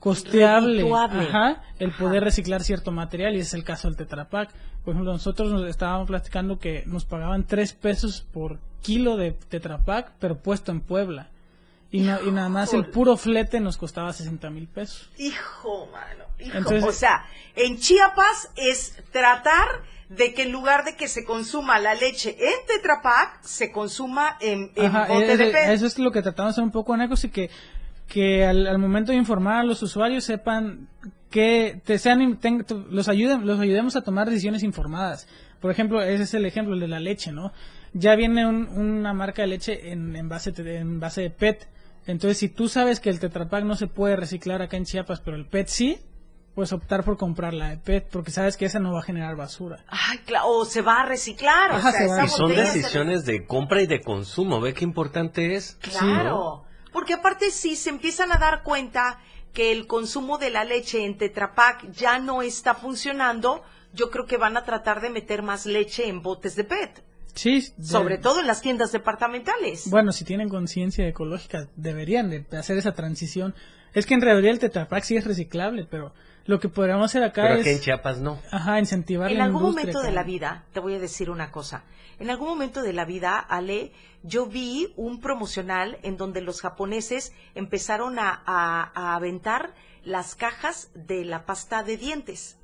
[0.00, 4.50] costeable ajá, el poder reciclar cierto material y es el caso del Tetra Pak.
[4.86, 9.78] Por ejemplo, nosotros nos estábamos platicando que nos pagaban 3 pesos por kilo de Tetra
[9.78, 11.28] Pak, pero puesto en Puebla.
[11.90, 15.10] Y, no- y nada más el puro flete nos costaba 60 mil pesos.
[15.18, 16.24] Hijo, mano.
[16.38, 16.56] hijo.
[16.56, 17.24] Entonces- o sea,
[17.56, 19.66] en Chiapas es tratar
[20.08, 24.70] de que en lugar de que se consuma la leche en Tetrapac, se consuma en,
[24.76, 27.30] en Ajá, bote de eso es lo que tratamos de hacer un poco anecos y
[27.30, 27.50] que,
[28.06, 30.86] que al, al momento de informar a los usuarios sepan
[31.30, 32.38] que te sean
[32.90, 35.26] los ayuden los ayudemos a tomar decisiones informadas.
[35.60, 37.52] Por ejemplo, ese es el ejemplo el de la leche, ¿no?
[37.92, 41.68] Ya viene un- una marca de leche en, en base te- en base de PET.
[42.06, 45.20] Entonces, si tú sabes que el Tetra Pak no se puede reciclar acá en Chiapas,
[45.20, 45.98] pero el PET sí,
[46.54, 49.34] pues optar por comprar la de PET, porque sabes que esa no va a generar
[49.34, 49.84] basura.
[49.88, 51.72] Ay, claro, o se va a reciclar.
[51.72, 54.60] Ajá, o sea, se esa Y son se- decisiones de compra y de consumo.
[54.60, 55.76] ¿Ve qué importante es?
[55.82, 56.64] Claro.
[56.92, 59.18] Porque aparte si se empiezan a dar cuenta
[59.56, 63.62] que el consumo de la leche en Tetrapac ya no está funcionando,
[63.94, 67.02] yo creo que van a tratar de meter más leche en botes de PET.
[67.32, 69.88] Sí, de- Sobre todo en las tiendas departamentales.
[69.88, 73.54] Bueno, si tienen conciencia ecológica, deberían de hacer esa transición.
[73.94, 76.12] Es que en realidad el Tetra Pak sí es reciclable, pero
[76.44, 78.38] lo que podríamos hacer acá Pero es aquí en Chiapas no.
[78.50, 81.84] ajá, incentivar En la algún momento de la vida, te voy a decir una cosa.
[82.18, 83.92] En algún momento de la vida, Ale,
[84.26, 89.74] yo vi un promocional en donde los japoneses empezaron a, a- a aventar
[90.04, 92.58] las cajas de la pasta de dientes.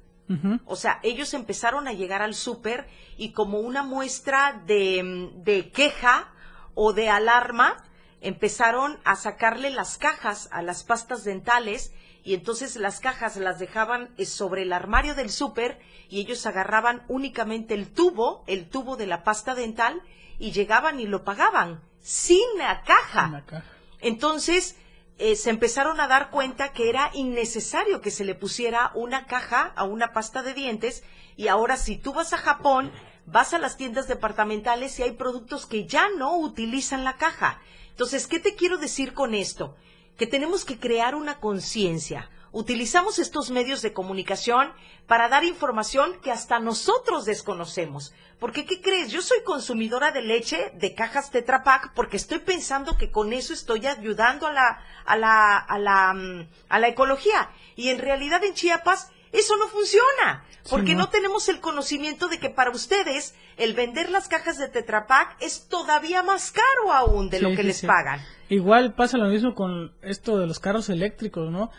[0.64, 2.86] O sea, ellos empezaron a llegar al súper
[3.18, 6.32] y como una muestra de, de queja
[6.74, 7.84] o de alarma,
[8.22, 11.92] empezaron a sacarle las cajas a las pastas dentales
[12.24, 17.02] y entonces las cajas las dejaban eh, sobre el armario del súper y ellos agarraban
[17.08, 20.00] únicamente el tubo, el tubo de la pasta dental
[20.42, 23.26] y llegaban y lo pagaban sin la caja.
[23.26, 23.64] En la caja.
[24.00, 24.74] Entonces,
[25.18, 29.72] eh, se empezaron a dar cuenta que era innecesario que se le pusiera una caja
[29.76, 31.04] a una pasta de dientes
[31.36, 32.90] y ahora si tú vas a Japón,
[33.24, 37.60] vas a las tiendas departamentales y hay productos que ya no utilizan la caja.
[37.90, 39.76] Entonces, ¿qué te quiero decir con esto?
[40.16, 42.30] Que tenemos que crear una conciencia.
[42.52, 44.72] Utilizamos estos medios de comunicación
[45.06, 48.12] para dar información que hasta nosotros desconocemos.
[48.38, 49.10] Porque, ¿qué crees?
[49.10, 53.54] Yo soy consumidora de leche de cajas Tetra Pak porque estoy pensando que con eso
[53.54, 57.50] estoy ayudando a la, a la, a la, mm, a la ecología.
[57.74, 60.44] Y en realidad en Chiapas eso no funciona.
[60.68, 61.00] Porque no.
[61.00, 65.36] no tenemos el conocimiento de que para ustedes el vender las cajas de Tetra Pak
[65.40, 68.20] es todavía más caro aún de lo que sí, les pagan.
[68.48, 71.70] Igual pasa lo mismo con esto de los carros eléctricos, ¿no?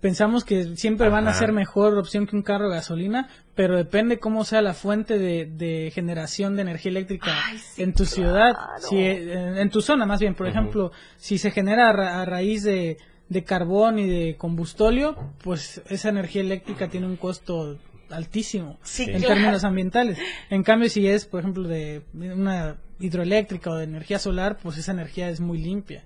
[0.00, 4.18] Pensamos que siempre van a ser mejor opción que un carro de gasolina, pero depende
[4.18, 8.54] cómo sea la fuente de, de generación de energía eléctrica Ay, sí, en tu ciudad,
[8.78, 10.34] si, eh, en tu zona más bien.
[10.34, 12.98] Por ejemplo, si se genera a, ra- a raíz de,
[13.30, 17.78] de carbón y de combustóleo, pues esa energía eléctrica tiene un costo
[18.10, 19.34] altísimo Sí, en claro.
[19.34, 20.18] términos ambientales.
[20.50, 24.92] En cambio, si es, por ejemplo, de una hidroeléctrica o de energía solar, pues esa
[24.92, 26.04] energía es muy limpia.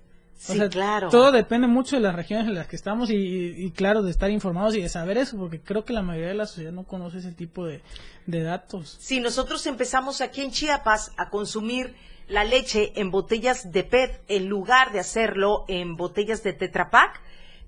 [0.48, 1.10] O Sí, sea, claro.
[1.10, 4.30] Todo depende mucho de las regiones en las que estamos y, y, claro, de estar
[4.30, 7.18] informados y de saber eso, porque creo que la mayoría de la sociedad no conoce
[7.18, 7.82] ese tipo de,
[8.24, 8.96] de datos.
[9.00, 11.94] Si nosotros empezamos aquí en Chiapas a consumir
[12.26, 17.20] la leche en botellas de PET en lugar de hacerlo en botellas de Tetra Pak,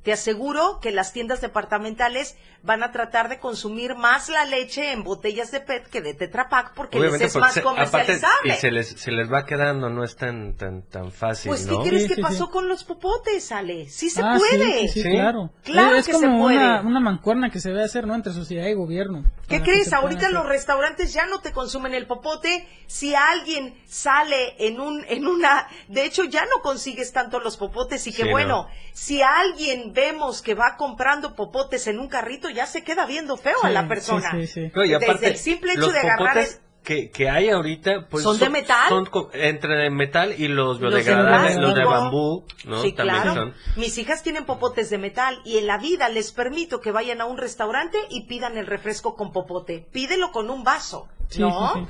[0.03, 5.03] te aseguro que las tiendas departamentales van a tratar de consumir más la leche en
[5.03, 8.55] botellas de PET que de Tetra Pak porque les es porque más se- aparte, comercializable.
[8.55, 11.83] y se les, se les va quedando, no es tan, tan, tan fácil, Pues, ¿no?
[11.83, 12.51] ¿qué crees Sí, que sí, pasó sí.
[12.53, 13.89] con los popotes, Ale?
[13.89, 14.83] Sí se Ah, puede.
[14.83, 15.11] sí, sí, Sí.
[15.11, 15.51] claro.
[15.65, 16.57] Claro es que como se puede.
[16.59, 18.15] Una, una mancuerna que se debe hacer, ¿no?
[18.15, 19.25] Entre sociedad y gobierno.
[19.49, 19.93] ¿Qué crees?
[19.93, 22.67] Ahorita los restaurantes ya no te consumen el popote.
[22.87, 28.07] Si alguien sale en un, en una, de hecho ya no consigues tanto los popotes
[28.07, 28.69] y que Sí, bueno, no.
[28.93, 33.57] si alguien vemos que va comprando popotes en un carrito, ya se queda viendo feo
[33.63, 34.31] a la persona.
[34.33, 34.71] Sí, sí.
[34.75, 38.09] No, y Desde aparte, el simple hecho los de agarrar popotes que, que hay ahorita,
[38.11, 38.89] pues ¿Son de metal?
[38.89, 41.91] Son entre metal y los Los de biodegradables, los de plástico.
[42.03, 42.83] bambú, ¿no?
[42.83, 43.41] Sí, También claro.
[43.41, 43.55] son.
[43.77, 47.27] Mis hijas tienen popotes de metal y en la vida les permito que vayan a
[47.27, 49.87] un restaurante y pidan el refresco con popote.
[49.93, 51.73] Pídelo con un vaso, Sí, ¿no?
[51.75, 51.87] sí, sí.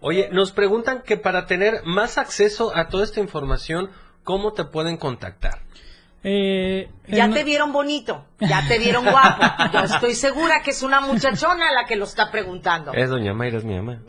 [0.00, 3.90] Oye, nos preguntan que para tener más acceso a toda esta información,
[4.22, 5.65] ¿cómo te pueden contactar?
[6.24, 9.44] Eh, Ya en- te vieron bonito, ya te vieron guapo.
[9.72, 12.92] Yo estoy segura que es una muchachona la que lo está preguntando.
[12.94, 14.00] Es doña Mayra, es mi mamá.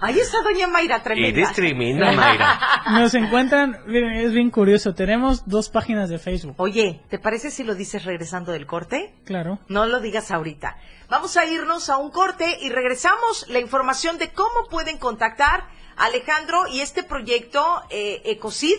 [0.00, 1.38] Ahí está doña Mayra Y tremenda.
[1.40, 2.58] discrimina, Mayra.
[2.92, 6.54] Nos encuentran, miren, es bien curioso, tenemos dos páginas de Facebook.
[6.58, 9.14] Oye, ¿te parece si lo dices regresando del corte?
[9.24, 9.58] Claro.
[9.68, 10.76] No lo digas ahorita.
[11.08, 15.64] Vamos a irnos a un corte y regresamos la información de cómo pueden contactar
[15.96, 18.76] a Alejandro y este proyecto eh, Ecocid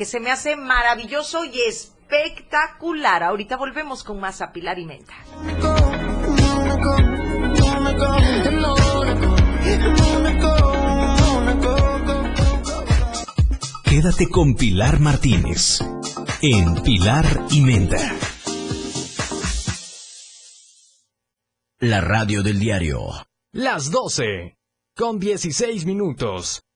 [0.00, 3.22] que se me hace maravilloso y espectacular.
[3.22, 5.12] Ahorita volvemos con más a Pilar y Menta.
[13.84, 15.80] Quédate con Pilar Martínez
[16.40, 18.16] en Pilar y Menta.
[21.78, 23.00] La radio del diario.
[23.52, 24.56] Las 12,
[24.96, 26.62] con 16 minutos.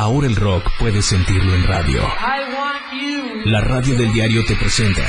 [0.00, 2.00] Ahora el rock puedes sentirlo en radio.
[3.44, 5.04] La radio del diario te presenta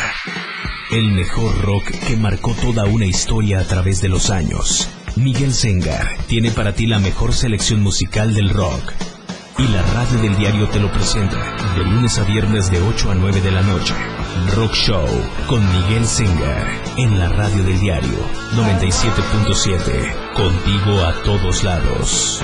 [0.91, 4.89] el mejor rock que marcó toda una historia a través de los años.
[5.15, 8.91] Miguel Sengar tiene para ti la mejor selección musical del rock.
[9.59, 11.37] Y la radio del diario te lo presenta
[11.73, 13.93] de lunes a viernes de 8 a 9 de la noche.
[14.57, 15.07] Rock Show
[15.47, 16.67] con Miguel Sengar
[16.97, 18.19] en la radio del diario
[18.55, 20.33] 97.7.
[20.33, 22.43] Contigo a todos lados.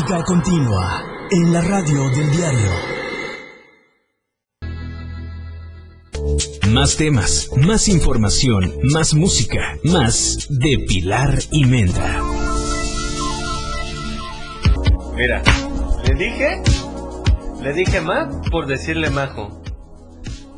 [0.00, 2.70] Música continua en la radio del diario.
[6.70, 12.18] Más temas, más información, más música, más de Pilar y Menta.
[15.16, 15.42] Mira,
[16.06, 16.62] le dije,
[17.62, 19.62] le dije más por decirle majo.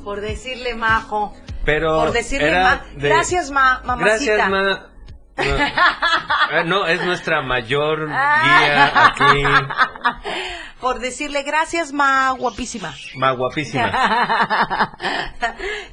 [0.04, 1.34] Por decirle majo.
[1.64, 2.84] Pero Por decirle era ma.
[2.96, 4.34] de- Gracias, ma, mamacita.
[4.36, 4.91] Gracias, ma.
[5.36, 6.58] Ma.
[6.60, 9.42] Eh, no, es nuestra mayor guía aquí.
[10.80, 12.92] Por decirle gracias, ma, guapísima.
[13.16, 13.88] Ma guapísima.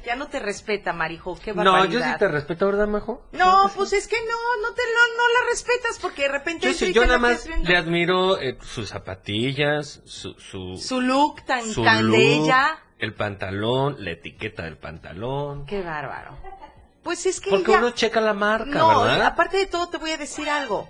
[0.04, 1.90] ya no te respeta, Marijo, qué No, barbaridad.
[2.06, 3.22] yo sí te respeto, ¿verdad, Majo?
[3.32, 6.72] No, pues es que no, no te lo, no la respetas porque de repente Yo
[6.74, 11.84] sí, yo nada más le admiro eh, sus zapatillas, su, su, su look tan, su
[11.84, 12.78] tan look, de ella.
[12.98, 15.66] el pantalón, la etiqueta del pantalón.
[15.66, 16.36] Qué bárbaro.
[17.02, 17.78] Pues es que Porque ella...
[17.80, 19.26] uno checa la marca, No, ¿verdad?
[19.26, 20.88] aparte de todo te voy a decir algo.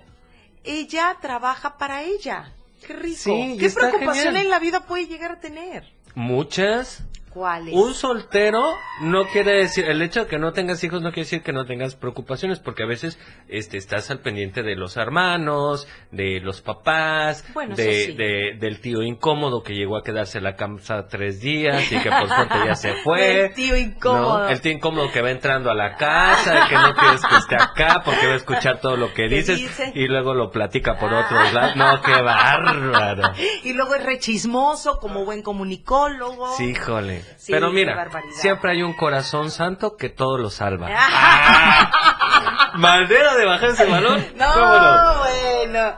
[0.63, 2.53] Ella trabaja para ella.
[2.85, 3.17] Qué rico.
[3.19, 4.43] Sí, ¿Qué preocupación genial.
[4.45, 5.85] en la vida puede llegar a tener?
[6.15, 7.03] Muchas.
[7.33, 7.73] ¿Cuáles?
[7.73, 8.61] Un soltero
[9.01, 11.65] no quiere decir, el hecho de que no tengas hijos no quiere decir que no
[11.65, 13.17] tengas preocupaciones, porque a veces
[13.47, 18.13] este, estás al pendiente de los hermanos, de los papás, Bueno, de, sí.
[18.13, 22.09] de- del tío incómodo que llegó a quedarse en la casa tres días y que
[22.11, 23.45] por suerte ya se fue.
[23.45, 24.39] El tío incómodo.
[24.39, 24.47] ¿no?
[24.49, 28.01] El tío incómodo que va entrando a la casa que no quieres que esté acá
[28.03, 29.91] porque va a escuchar todo lo que ¿Qué dices dice?
[29.95, 31.75] y luego lo platica por otros lados.
[31.77, 33.31] No, qué bárbaro.
[33.63, 36.55] Y luego es rechismoso como buen comunicólogo.
[36.57, 37.20] Sí, híjole.
[37.37, 40.87] Sí, Pero mira, siempre hay un corazón santo que todo lo salva.
[40.91, 42.71] Ah.
[42.75, 44.25] ¿Maldera de bajar ese balón?
[44.35, 45.19] No, ¿Cómo no?
[45.19, 45.93] bueno.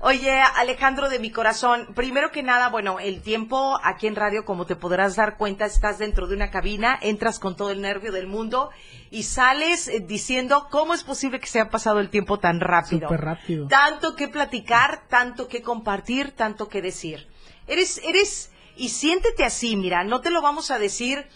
[0.00, 4.64] Oye, Alejandro de mi corazón, primero que nada, bueno, el tiempo aquí en radio, como
[4.66, 8.26] te podrás dar cuenta, estás dentro de una cabina, entras con todo el nervio del
[8.26, 8.70] mundo
[9.10, 13.08] y sales eh, diciendo cómo es posible que se haya pasado el tiempo tan rápido.
[13.08, 13.66] Súper rápido.
[13.68, 17.26] Tanto que platicar, tanto que compartir, tanto que decir.
[17.66, 21.26] Eres, eres, y siéntete así, mira, no te lo vamos a decir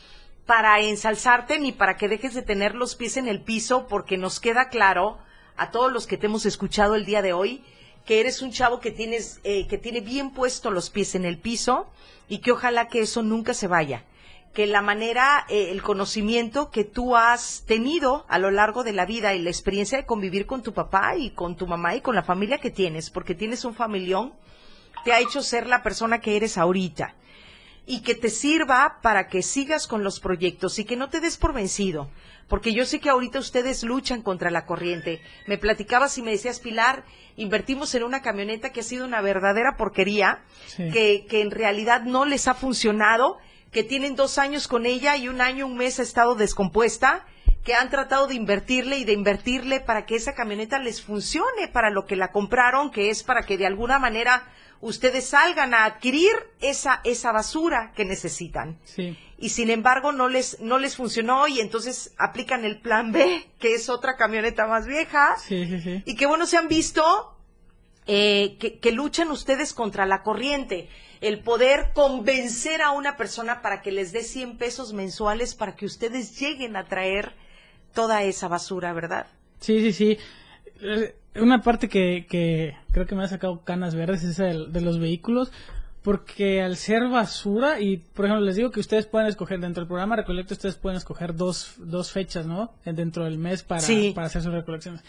[0.46, 4.40] para ensalzarte ni para que dejes de tener los pies en el piso, porque nos
[4.40, 5.18] queda claro
[5.56, 7.62] a todos los que te hemos escuchado el día de hoy
[8.04, 11.38] que eres un chavo que tienes eh, que tiene bien puesto los pies en el
[11.38, 11.86] piso
[12.28, 14.04] y que ojalá que eso nunca se vaya
[14.54, 19.06] que la manera eh, el conocimiento que tú has tenido a lo largo de la
[19.06, 22.14] vida y la experiencia de convivir con tu papá y con tu mamá y con
[22.14, 24.32] la familia que tienes porque tienes un familión
[25.04, 27.14] te ha hecho ser la persona que eres ahorita
[27.86, 31.36] y que te sirva para que sigas con los proyectos y que no te des
[31.36, 32.10] por vencido.
[32.48, 35.20] Porque yo sé que ahorita ustedes luchan contra la corriente.
[35.46, 37.04] Me platicabas y me decías, Pilar,
[37.36, 40.90] invertimos en una camioneta que ha sido una verdadera porquería, Sí.
[40.90, 43.38] que, que en realidad no les ha funcionado,
[43.70, 47.24] que tienen dos años con ella y un año, un mes ha estado descompuesta,
[47.62, 51.90] que han tratado de invertirle y de invertirle para que esa camioneta les funcione para
[51.90, 54.44] lo que la compraron, que es para que de alguna manera
[54.80, 58.78] ustedes salgan a adquirir esa, esa basura que necesitan.
[58.84, 59.16] Sí.
[59.38, 63.74] Y sin embargo no les, no les funcionó y entonces aplican el plan B, que
[63.74, 65.36] es otra camioneta más vieja.
[65.38, 66.02] Sí, sí, sí.
[66.06, 67.36] Y que bueno, se han visto
[68.06, 70.88] eh, que, que luchan ustedes contra la corriente.
[71.20, 75.84] El poder convencer a una persona para que les dé 100 pesos mensuales para que
[75.84, 77.34] ustedes lleguen a traer
[77.92, 79.26] toda esa basura, ¿verdad?
[79.60, 80.18] Sí, sí, sí.
[80.82, 84.72] Eh, Una parte que, que creo que me ha sacado canas verdes es esa del-
[84.72, 85.52] de, los vehículos,
[86.02, 89.88] porque al ser basura, y por ejemplo les digo que ustedes pueden escoger dentro del
[89.88, 92.72] programa Recolecto, ustedes pueden escoger dos, dos fechas, ¿no?
[92.84, 94.12] Eh, Dentro del mes para, Sí.
[94.14, 95.04] para hacer sus recolecciones.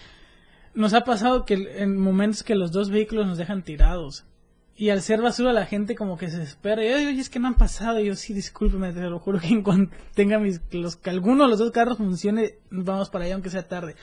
[0.75, 4.23] Nos ha pasado que en momentos que los dos vehículos nos dejan tirados.
[4.75, 6.83] Y al ser basura la gente como que se espera.
[6.83, 7.99] Y oye, es que no han pasado.
[7.99, 11.43] Y yo, sí, discúlpeme, te lo juro que en cuanto tenga mis, los, que alguno
[11.43, 13.95] de los dos carros funcione, vamos para allá aunque sea tarde.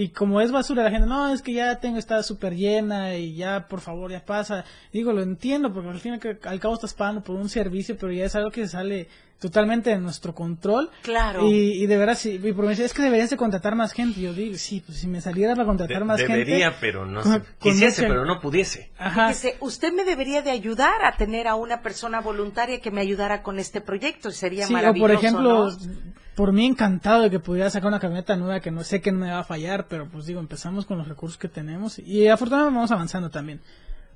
[0.00, 3.34] Y como es basura, la gente, no, es que ya tengo, está súper llena y
[3.34, 4.64] ya, por favor, ya pasa.
[4.92, 7.96] Digo, lo entiendo, porque al fin y al al cabo estás pagando por un servicio,
[7.98, 9.08] pero ya es algo que sale
[9.40, 10.88] totalmente de nuestro control.
[11.02, 11.48] Claro.
[11.48, 14.20] Y, y de verdad, sí, y por es que deberías de contratar más gente.
[14.20, 16.78] Yo digo, sí, pues si me saliera para contratar De- más debería, gente.
[16.80, 18.90] pero no con- se- con quisiese, pero no pudiese.
[18.98, 19.28] Ajá.
[19.28, 23.42] Fíjese, usted me debería de ayudar a tener a una persona voluntaria que me ayudara
[23.42, 24.30] con este proyecto.
[24.30, 25.08] Sería Sí, o maravilloso.
[25.12, 26.18] por ejemplo, ¿no?
[26.38, 29.18] Por mí encantado de que pudiera sacar una camioneta nueva que no sé que no
[29.18, 32.76] me va a fallar, pero pues digo, empezamos con los recursos que tenemos y afortunadamente
[32.76, 33.60] vamos avanzando también.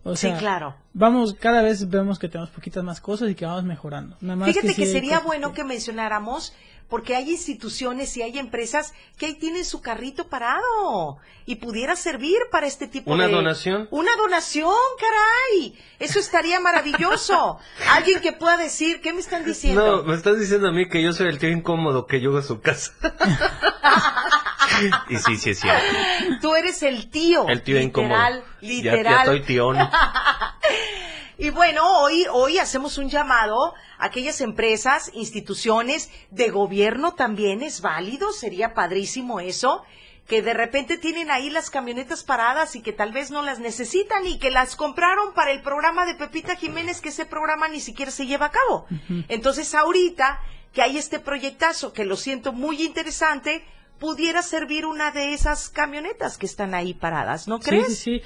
[0.05, 0.77] O Sí, sea, claro.
[0.93, 4.17] Vamos, cada vez vemos que tenemos poquitas más cosas y que vamos mejorando.
[4.21, 6.55] Nada más Fíjate que, sí sería cosas bueno que mencionáramos,
[6.93, 11.17] porque hay instituciones y hay empresas que ahí tienen su carrito parado
[11.47, 13.33] y pudiera servir para este tipo ¿Una de...
[13.33, 13.89] donación?
[13.91, 15.75] Una donación, caray.
[15.99, 17.59] Eso estaría maravilloso.
[17.93, 19.87] Alguien que pueda decir, ¿qué me están diciendo?
[19.87, 22.43] No, me estás diciendo a mí que yo soy el tío incómodo que llega a
[22.43, 22.93] su casa.
[25.09, 25.83] y sí, sí es cierto.
[26.43, 27.49] Tú eres el tío.
[27.49, 28.43] El tío incómodo.
[28.61, 29.11] literal, Ya-.
[29.11, 29.79] Ya, estoy tíón.
[31.39, 37.81] Y bueno, hoy, hoy hacemos un llamado a aquellas empresas, instituciones de gobierno también es
[37.81, 39.83] válido, sería padrísimo eso,
[40.27, 44.27] que de repente tienen ahí las camionetas paradas y que tal vez no las necesitan
[44.27, 48.11] y que las compraron para el programa de Pepita Jiménez, que ese programa ni siquiera
[48.11, 48.87] se lleva a cabo.
[49.29, 50.41] Entonces ahorita
[50.73, 53.65] que hay este proyectazo, que lo siento muy interesante,
[53.99, 57.99] pudiera servir una de esas camionetas que están ahí paradas, ¿no Sí, crees?
[57.99, 58.23] sí, sí.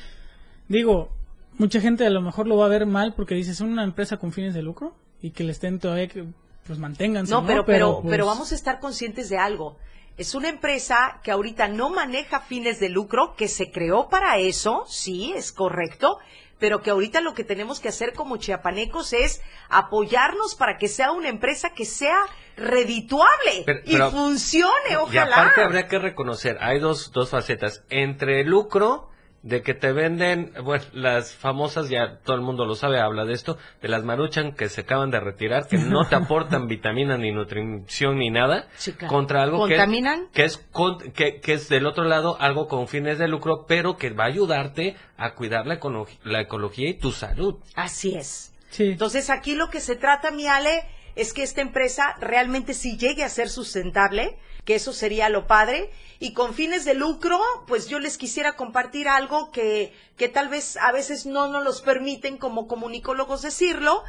[0.69, 1.11] Digo,
[1.59, 4.17] mucha gente a lo mejor lo va a ver mal porque dice, es una empresa
[4.19, 6.25] con fines de lucro y que le estén todavía que
[6.67, 7.47] pues manténganse, No, ¿no?
[7.47, 9.79] pero, pero, pues, pero vamos a estar conscientes de algo.
[10.17, 14.85] Es una empresa que ahorita no maneja fines de lucro, que se creó para eso,
[14.89, 16.19] sí, es correcto,
[16.59, 21.13] pero que ahorita lo que tenemos que hacer como chiapanecos es apoyarnos para que sea
[21.13, 22.17] una empresa que sea
[22.57, 25.37] redituable Pero- y pero- funcione, Y ojalá.
[25.37, 27.85] aparte habría que reconocer, hay dos, dos facetas.
[27.91, 29.11] Entre lucro
[29.47, 33.33] de que te venden, bueno, las famosas, ya todo el mundo lo sabe, habla de
[33.33, 37.31] esto, de las maruchan que se acaban de retirar, que no te aportan vitamina ni
[37.31, 38.67] nutrición ni nada,
[39.09, 40.29] contra algo que, ¿Contaminan?
[40.33, 43.97] que es con- que, que es del otro lado algo con fines de lucro, pero
[43.97, 47.57] que va a ayudarte a cuidar la, econo- la ecología y tu salud.
[47.77, 48.53] Así es.
[48.71, 48.85] Sí.
[48.91, 50.83] Entonces aquí lo que se trata, mi Ale,
[51.15, 54.37] es que esta empresa realmente sí llegue a ser sustentable,
[54.67, 59.09] que eso sería lo padre, y con fines de lucro, pues yo les quisiera compartir
[59.09, 64.03] algo que, que tal vez a veces no nos los permiten como comunicólogos decirlo,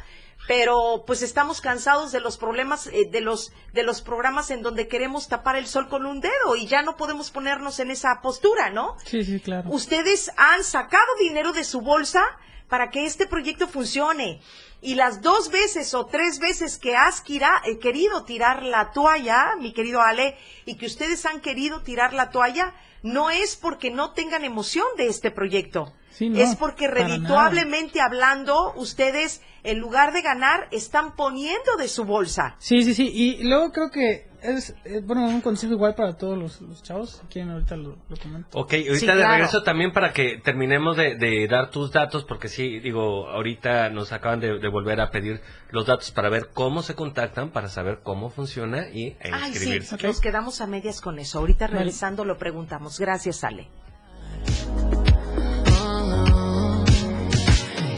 [0.46, 4.88] pero pues estamos cansados de los problemas eh, de los de los programas en donde
[4.88, 8.70] queremos tapar el sol con un dedo y ya no podemos ponernos en esa postura,
[8.70, 8.96] ¿no?
[9.04, 9.70] Sí, sí, claro.
[9.70, 12.22] Ustedes han sacado dinero de su bolsa
[12.68, 14.40] para que este proyecto funcione.
[14.80, 19.56] Y las dos veces o tres veces que has quira- eh, querido tirar la toalla,
[19.58, 24.12] mi querido Ale, y que ustedes han querido tirar la toalla, no es porque no
[24.12, 25.92] tengan emoción de este proyecto.
[26.10, 32.04] Sí, no, es porque redituablemente hablando, ustedes, en lugar de ganar, están poniendo de su
[32.04, 32.56] bolsa.
[32.58, 33.08] Sí, sí, sí.
[33.12, 34.74] Y luego creo que es,
[35.04, 37.20] bueno, un consejo igual para todos los, los chavos.
[37.20, 38.58] Si quieren, ahorita lo, lo comento.
[38.58, 39.32] Ok, ahorita Sí, de claro.
[39.34, 44.12] regreso también para que terminemos de, de dar tus datos, porque sí, digo, ahorita nos
[44.12, 48.00] acaban de, de volver a pedir los datos para ver cómo se contactan, para saber
[48.02, 50.06] cómo funciona y e Ay, sí, inscribirse.
[50.06, 51.38] nos quedamos a medias con eso.
[51.40, 51.78] Ahorita Vale.
[51.78, 52.98] regresando lo preguntamos.
[52.98, 53.68] Gracias, Ale.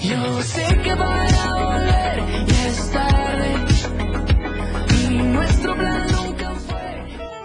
[0.03, 3.55] Yo sé que van a volver y es tarde.
[5.09, 5.90] Y nuestro plan.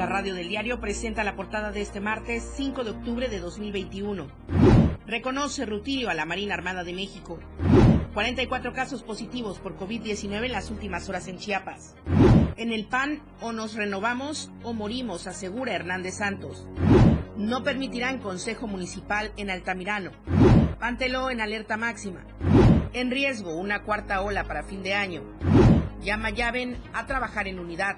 [0.00, 4.28] La radio del diario presenta la portada de este martes 5 de octubre de 2021.
[5.06, 7.38] Reconoce Rutilio a la Marina Armada de México.
[8.14, 11.96] 44 casos positivos por COVID-19 en las últimas horas en Chiapas.
[12.56, 16.66] En el PAN, o nos renovamos o morimos, asegura Hernández Santos.
[17.36, 20.12] No permitirán consejo municipal en Altamirano.
[20.78, 22.24] Pantelo en alerta máxima.
[22.94, 25.24] En riesgo una cuarta ola para fin de año.
[26.02, 27.96] Llama Llaven a trabajar en unidad.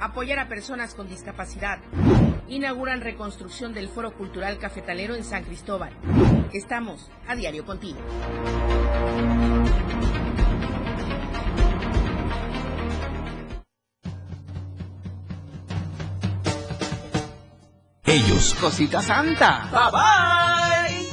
[0.00, 1.78] Apoyar a personas con discapacidad.
[2.48, 5.92] Inauguran reconstrucción del Foro Cultural Cafetalero en San Cristóbal.
[6.52, 7.98] Estamos a diario contigo.
[18.04, 19.68] Ellos, Cosita Santa.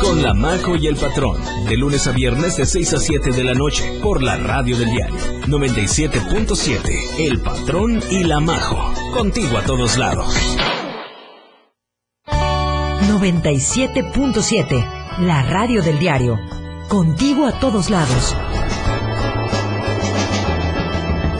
[0.00, 3.44] con La Majo y el Patrón, de lunes a viernes de 6 a 7 de
[3.44, 5.16] la noche, por la radio del diario
[5.46, 6.80] 97.7,
[7.18, 10.34] El Patrón y La Majo, contigo a todos lados.
[13.18, 16.38] 97.7, la radio del diario.
[16.88, 18.36] Contigo a todos lados.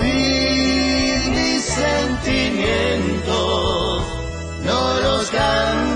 [0.02, 4.04] Y mis sentimientos
[4.64, 5.95] no los cambiaré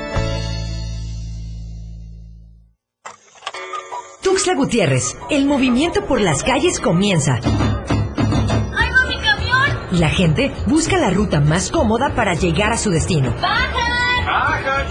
[4.41, 7.35] Tuxtla Gutiérrez, el movimiento por las calles comienza.
[7.43, 9.77] ¡Ay, va mi camión!
[9.91, 13.35] Y la gente busca la ruta más cómoda para llegar a su destino.
[13.39, 13.69] ¡Baja!
[14.25, 14.87] ¡Baja,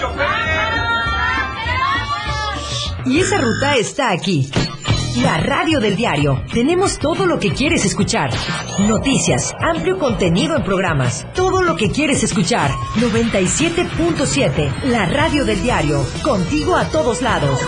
[3.05, 4.49] Y esa ruta está aquí.
[5.21, 6.45] La radio del diario.
[6.55, 8.31] Tenemos todo lo que quieres escuchar.
[8.87, 11.27] Noticias, amplio contenido en programas.
[11.35, 12.71] Todo lo que quieres escuchar.
[13.01, 14.85] 97.7.
[14.85, 16.07] La radio del diario.
[16.23, 17.59] Contigo a todos lados.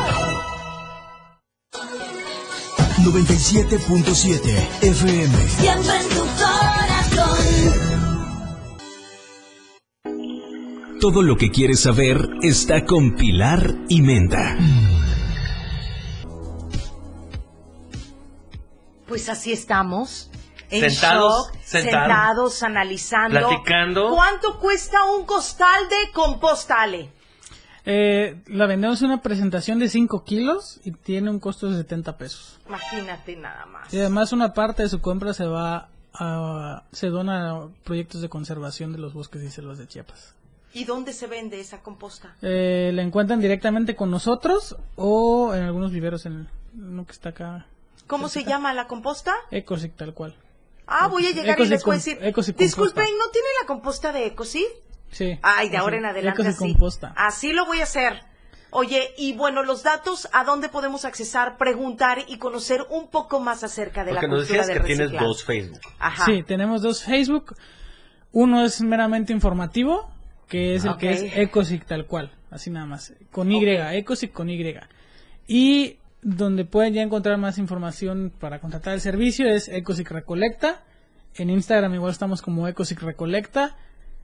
[3.04, 5.48] 97.7 FM.
[5.48, 7.38] Siempre en tu corazón.
[11.00, 14.56] Todo lo que quieres saber está con Pilar y Menda.
[19.08, 20.30] Pues así estamos.
[20.70, 22.06] En Sentados, shock, sentados.
[22.06, 23.40] sentados, analizando.
[23.48, 24.10] Platicando.
[24.14, 27.10] ¿Cuánto cuesta un costal de compostale?
[27.84, 32.16] Eh, la vendemos en una presentación de 5 kilos y tiene un costo de 70
[32.16, 32.60] pesos.
[32.68, 33.92] Imagínate nada más.
[33.92, 38.28] Y además una parte de su compra se va a, se dona a proyectos de
[38.28, 40.34] conservación de los bosques y selvas de Chiapas.
[40.74, 42.34] ¿Y dónde se vende esa composta?
[42.40, 47.66] Eh, la encuentran directamente con nosotros o en algunos viveros en uno que está acá.
[48.06, 49.34] ¿Cómo se llama la composta?
[49.50, 50.34] Ecosic tal cual.
[50.86, 52.18] Ah, voy a llegar y les voy a decir.
[52.20, 53.04] Ecosic Disculpen.
[53.04, 54.66] ¿no tiene la composta de Ecosic?
[55.12, 55.38] Sí.
[55.42, 56.58] Ay, de Así, ahora en adelante así.
[56.58, 57.12] composta.
[57.16, 58.20] Así lo voy a hacer.
[58.70, 63.62] Oye, y bueno, los datos, ¿a dónde podemos accesar, preguntar y conocer un poco más
[63.62, 65.80] acerca de Porque la nos cultura decías del que tienes dos Facebook.
[65.98, 66.24] Ajá.
[66.24, 67.54] Sí, tenemos dos Facebook.
[68.32, 70.10] Uno es meramente informativo,
[70.48, 74.48] que es el que es Ecosic tal cual, así nada más, con Y, Ecosic con
[74.48, 74.74] Y.
[75.46, 80.82] Y donde pueden ya encontrar más información para contratar el servicio es Ecosic Recolecta.
[81.34, 83.76] En Instagram igual estamos como Ecosic Recolecta.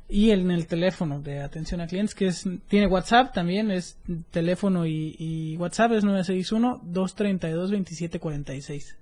[0.09, 3.99] Y en el teléfono de atención a clientes, que es tiene WhatsApp también, es
[4.31, 8.95] teléfono y, y WhatsApp es 961-232-2746.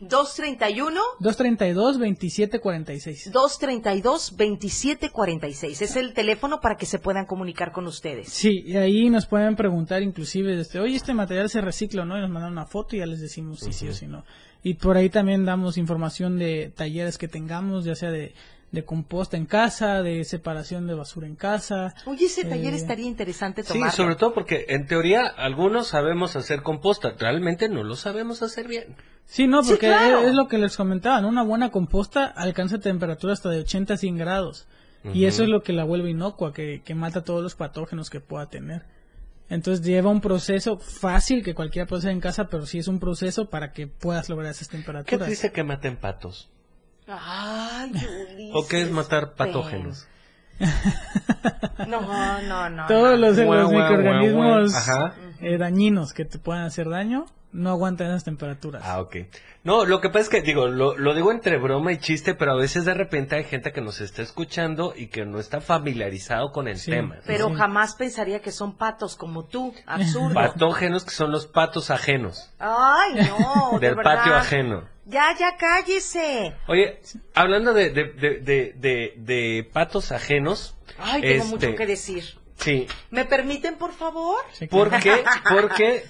[0.00, 3.32] 231 232-2746.
[3.32, 5.82] 232-2746.
[5.82, 8.30] Es el teléfono para que se puedan comunicar con ustedes.
[8.30, 12.16] Sí, y ahí nos pueden preguntar inclusive, este, oye, este material se recicla, ¿no?
[12.16, 14.24] Y nos mandan una foto y ya les decimos si sí o si no.
[14.62, 18.32] Y por ahí también damos información de talleres que tengamos, ya sea de,
[18.72, 21.94] de composta en casa, de separación de basura en casa.
[22.06, 23.92] Oye, ese taller Eh, estaría interesante Sí, tomarlo.
[23.96, 28.94] sobre todo porque en teoría algunos sabemos hacer composta, realmente no lo sabemos hacer bien.
[29.26, 30.20] Sí, no, Sí, porque claro.
[30.20, 31.28] es, es lo que les comentaba, ¿no?
[31.28, 34.66] Una buena composta alcanza temperatura hasta de 80 a 100 grados.
[35.14, 38.20] Y eso es lo que la vuelve inocua, que, que mata todos los patógenos que
[38.20, 38.84] pueda tener.
[39.48, 43.00] Entonces lleva un proceso fácil que cualquiera puede hacer en casa, pero sí es un
[43.00, 45.24] proceso para que puedas lograr esas ¿Qué temperaturas.
[45.26, 46.50] te dice que maten patos?
[47.18, 48.50] Ay, Ulises.
[48.54, 50.06] ¿O qué es matar patógenos?
[51.86, 52.00] No,
[52.42, 52.86] no, no.
[52.86, 53.26] Todos no.
[53.28, 54.76] los, Guau, microorganismos guau, guau.
[54.76, 55.14] Ajá.
[55.40, 58.82] eh, dañinos que te puedan hacer daño no aguantan esas temperaturas.
[58.86, 59.16] Ah, ok.
[59.64, 62.52] No, lo que pasa es que, digo, lo, lo digo entre broma y chiste, pero
[62.52, 66.52] a veces de repente hay gente que nos está escuchando y que no está familiarizado
[66.52, 66.92] con el Sí.
[66.92, 67.16] tema.
[67.26, 69.74] Pero jamás pensaría que son patos como tú.
[69.86, 70.32] Absurdo.
[70.32, 73.80] Patógenos que son los patos ajenos, Ay, no.
[73.80, 74.84] de del patio ajeno.
[75.10, 76.54] Ya, ya cállese.
[76.68, 77.00] Oye,
[77.34, 80.76] hablando de, de, de, de, de- de patos ajenos.
[80.98, 82.24] Ay, tengo este, mucho que decir.
[82.56, 82.86] Sí.
[83.10, 84.38] ¿Me permiten, por favor?
[84.70, 85.24] ¿Por qué?
[85.50, 86.04] Porque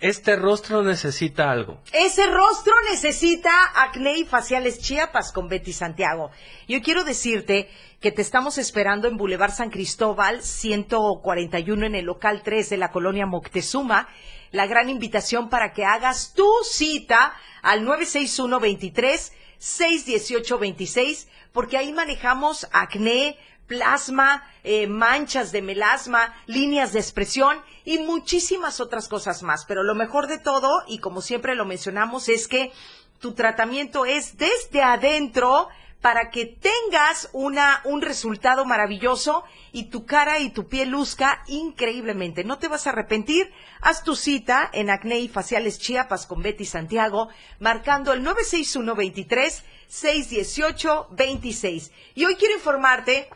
[0.00, 1.80] este rostro necesita algo.
[1.92, 6.30] Ese rostro necesita acné y faciales Chiapas con Betty Santiago.
[6.68, 7.68] Yo quiero decirte
[8.00, 12.90] que te estamos esperando en Boulevard San Cristóbal 141 en el local 3 de la
[12.90, 14.08] colonia Moctezuma.
[14.52, 21.92] La gran invitación para que hagas tu cita al 961 23 618 26 porque ahí
[21.92, 29.64] manejamos acné, plasma, eh, manchas de melasma, líneas de expresión y muchísimas otras cosas más.
[29.64, 32.72] Pero lo mejor de todo, y como siempre lo mencionamos, es que
[33.20, 35.68] tu tratamiento es desde adentro
[36.00, 42.44] para que tengas una, un resultado maravilloso y tu cara y tu piel luzca increíblemente.
[42.44, 43.50] No te vas a arrepentir.
[43.80, 47.28] Haz tu cita en Acné y Faciales Chiapas con Betty Santiago,
[47.58, 51.92] marcando el 961 23 618 26.
[52.14, 53.28] Y hoy quiero informarte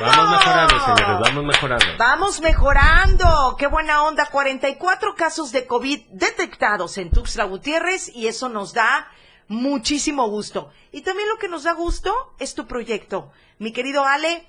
[0.00, 1.86] Vamos mejorando, señores, vamos mejorando.
[1.98, 3.56] Vamos mejorando.
[3.58, 4.26] Qué buena onda.
[4.26, 9.08] 44 casos de COVID detectados en Tuxtla Gutiérrez y eso nos da
[9.48, 10.70] muchísimo gusto.
[10.90, 13.30] Y también lo que nos da gusto es tu proyecto.
[13.58, 14.46] Mi querido Ale,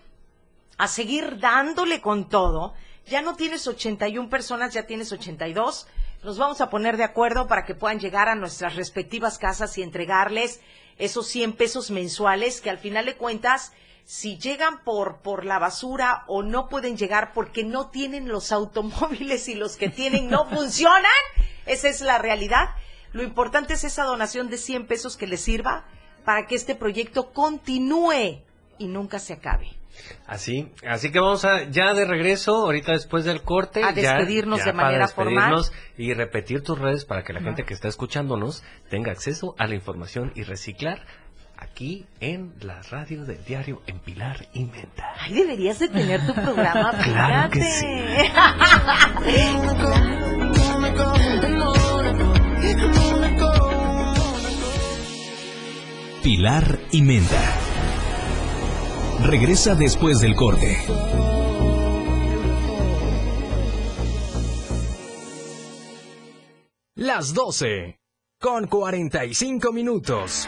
[0.78, 2.74] a seguir dándole con todo.
[3.08, 5.86] Ya no tienes 81 personas, ya tienes 82.
[6.24, 9.84] Nos vamos a poner de acuerdo para que puedan llegar a nuestras respectivas casas y
[9.84, 10.62] entregarles
[10.98, 13.74] esos 100 pesos mensuales que al final de cuentas,
[14.06, 19.48] si llegan por, por la basura o no pueden llegar porque no tienen los automóviles
[19.48, 21.12] y los que tienen no funcionan,
[21.66, 22.70] esa es la realidad.
[23.14, 25.86] Lo importante es esa donación de 100 pesos que les sirva
[26.26, 28.44] para que este proyecto continúe
[28.78, 29.82] y nunca se acabe.
[30.26, 33.84] Así, así que vamos a ya de regreso, ahorita después del corte.
[33.84, 37.74] A despedirnos ya de manera despedirnos Y repetir tus redes para que la gente que
[37.74, 41.06] está escuchándonos tenga acceso a la información y reciclar
[41.62, 45.14] aquí en la radio del diario en Pilar y Menta.
[45.20, 49.32] Ay, deberías de tener tu programa, Claro que fíjate.
[56.24, 57.58] Pilar y Menta.
[59.24, 60.78] Regresa después del corte.
[66.96, 68.00] Las 12.
[68.40, 70.48] Con 45 minutos.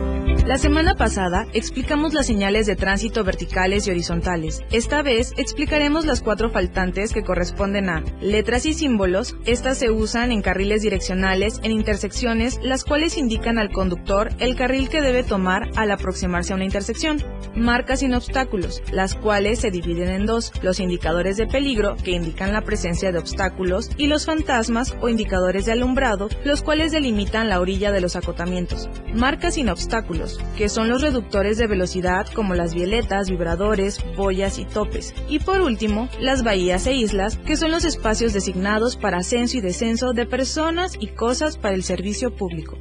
[0.45, 4.63] La semana pasada explicamos las señales de tránsito verticales y horizontales.
[4.71, 9.37] Esta vez explicaremos las cuatro faltantes que corresponden a letras y símbolos.
[9.45, 14.89] Estas se usan en carriles direccionales en intersecciones, las cuales indican al conductor el carril
[14.89, 17.23] que debe tomar al aproximarse a una intersección.
[17.55, 22.51] Marcas sin obstáculos, las cuales se dividen en dos, los indicadores de peligro, que indican
[22.51, 27.59] la presencia de obstáculos, y los fantasmas o indicadores de alumbrado, los cuales delimitan la
[27.59, 28.89] orilla de los acotamientos.
[29.13, 34.65] Marcas sin obstáculos, que son los reductores de velocidad como las violetas, vibradores, boyas y
[34.65, 35.13] topes.
[35.27, 39.61] Y por último, las bahías e islas, que son los espacios designados para ascenso y
[39.61, 42.77] descenso de personas y cosas para el servicio público.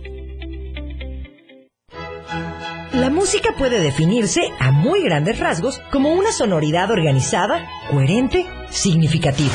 [2.92, 9.54] La música puede definirse a muy grandes rasgos como una sonoridad organizada, coherente, significativa.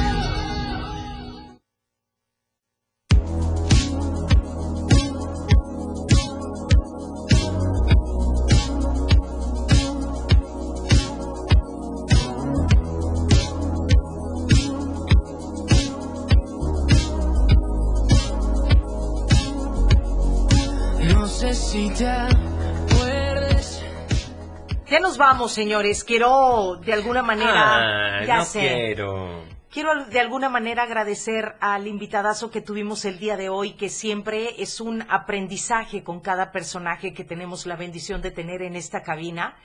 [25.31, 26.03] vamos, señores.
[26.03, 29.45] Quiero de alguna manera, Ay, ya no sé, quiero.
[29.69, 34.61] quiero de alguna manera agradecer al invitadazo que tuvimos el día de hoy, que siempre
[34.61, 39.55] es un aprendizaje con cada personaje que tenemos la bendición de tener en esta cabina.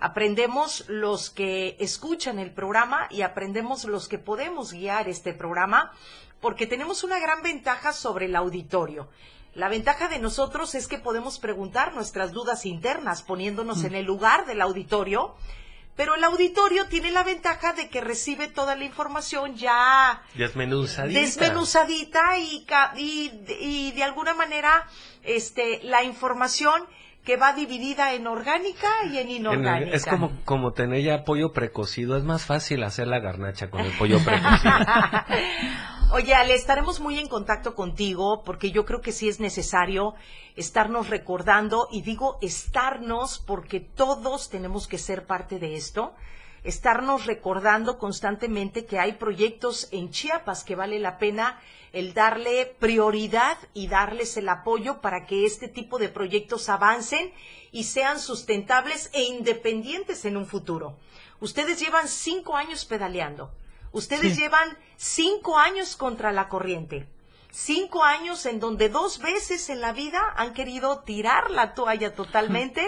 [0.00, 5.92] Aprendemos los que escuchan el programa y aprendemos los que podemos guiar este programa,
[6.40, 9.08] porque tenemos una gran ventaja sobre el auditorio.
[9.54, 14.46] La ventaja de nosotros es que podemos preguntar nuestras dudas internas poniéndonos en el lugar
[14.46, 15.34] del auditorio,
[15.94, 21.20] pero el auditorio tiene la ventaja de que recibe toda la información ya Desmenuzadita.
[21.20, 22.66] desmenuzadita y,
[22.96, 23.30] y,
[23.60, 24.86] y de alguna manera
[25.22, 26.82] este la información
[27.24, 29.94] que va dividida en orgánica y en inorgánica.
[29.94, 32.16] Es como, como tener ya pollo precocido.
[32.16, 34.72] Es más fácil hacer la garnacha con el pollo precocido.
[36.14, 40.14] Oye, Ale, estaremos muy en contacto contigo porque yo creo que sí es necesario
[40.56, 46.12] estarnos recordando, y digo estarnos porque todos tenemos que ser parte de esto,
[46.64, 51.58] estarnos recordando constantemente que hay proyectos en Chiapas que vale la pena
[51.94, 57.32] el darle prioridad y darles el apoyo para que este tipo de proyectos avancen
[57.70, 60.98] y sean sustentables e independientes en un futuro.
[61.40, 63.50] Ustedes llevan cinco años pedaleando.
[63.92, 64.40] Ustedes Sí.
[64.40, 67.06] llevan cinco años contra la corriente.
[67.50, 72.82] Cinco años en donde dos veces en la vida han querido tirar la toalla totalmente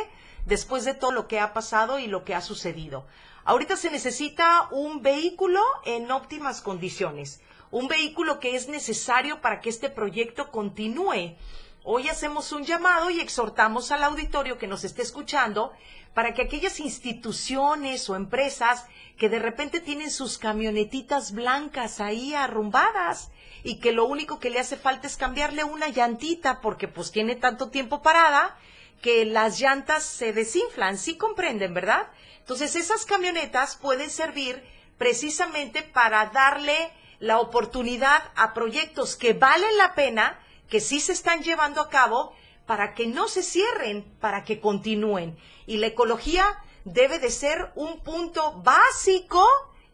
[0.46, 3.06] después de todo lo que ha pasado y lo que ha sucedido.
[3.44, 9.68] Ahorita se necesita un vehículo en óptimas condiciones, un vehículo que es necesario para que
[9.68, 11.36] este proyecto continúe.
[11.82, 15.72] Hoy hacemos un llamado y exhortamos al auditorio que nos esté escuchando
[16.14, 18.86] para que aquellas instituciones o empresas
[19.18, 23.30] que de repente tienen sus camionetitas blancas ahí arrumbadas
[23.64, 27.34] y que lo único que le hace falta es cambiarle una llantita porque pues tiene
[27.34, 28.56] tanto tiempo parada
[29.02, 32.06] que las llantas se desinflan, sí comprenden, ¿verdad?
[32.38, 34.62] Entonces esas camionetas pueden servir
[34.98, 40.38] precisamente para darle la oportunidad a proyectos que valen la pena,
[40.68, 42.34] que sí se están llevando a cabo,
[42.66, 45.36] para que no se cierren, para que continúen.
[45.66, 46.44] Y la ecología
[46.84, 49.44] debe de ser un punto básico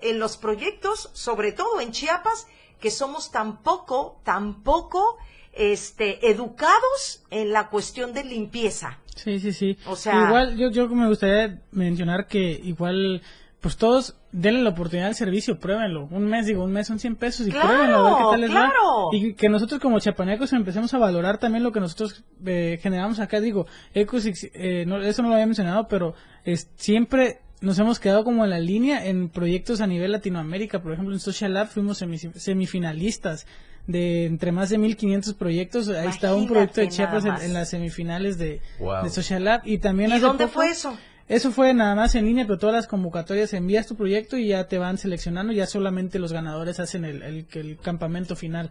[0.01, 2.47] en los proyectos, sobre todo en Chiapas,
[2.81, 5.19] que somos tan poco, tan poco
[5.53, 8.99] este, educados en la cuestión de limpieza.
[9.15, 9.77] Sí, sí, sí.
[9.87, 13.21] O sea- igual yo, yo me gustaría mencionar que igual,
[13.61, 16.07] pues todos denle la oportunidad al servicio, pruébenlo.
[16.11, 18.41] Un mes, digo, un mes son 100 pesos y ¡Claro, pruébenlo, a ver qué tal
[18.43, 18.73] les claro!
[19.13, 19.17] va.
[19.17, 23.41] Y que nosotros como chapanecos empecemos a valorar también lo que nosotros eh, generamos acá.
[23.41, 28.25] Digo, Ecosix, eh, no, eso no lo había mencionado, pero es, siempre nos hemos quedado
[28.25, 30.81] como en la línea en proyectos a nivel Latinoamérica.
[30.83, 33.47] Por ejemplo, en Social Lab fuimos semi- semifinalistas
[33.87, 35.89] de entre más de 1500 proyectos.
[35.89, 39.03] Ahí está un proyecto de Chiapas en, las semifinales de, Wow.
[39.05, 39.63] de Social Lab.
[39.65, 40.97] Y también ¿Y hace dónde poco- fue eso?
[41.31, 44.67] Eso fue nada más en línea, pero todas las convocatorias envías tu proyecto y ya
[44.67, 48.71] te van seleccionando, ya solamente los ganadores hacen el, el, el campamento final.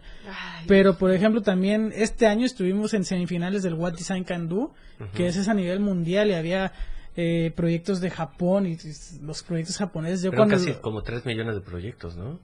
[0.66, 4.74] Pero, por ejemplo, también este año estuvimos en semifinales del What Design Can Do,
[5.14, 6.72] que ese es a nivel mundial y había
[7.16, 10.20] eh, proyectos de Japón y, y los proyectos japoneses.
[10.22, 12.38] Yo Pero cuando casi como 3 millones de proyectos, ¿no?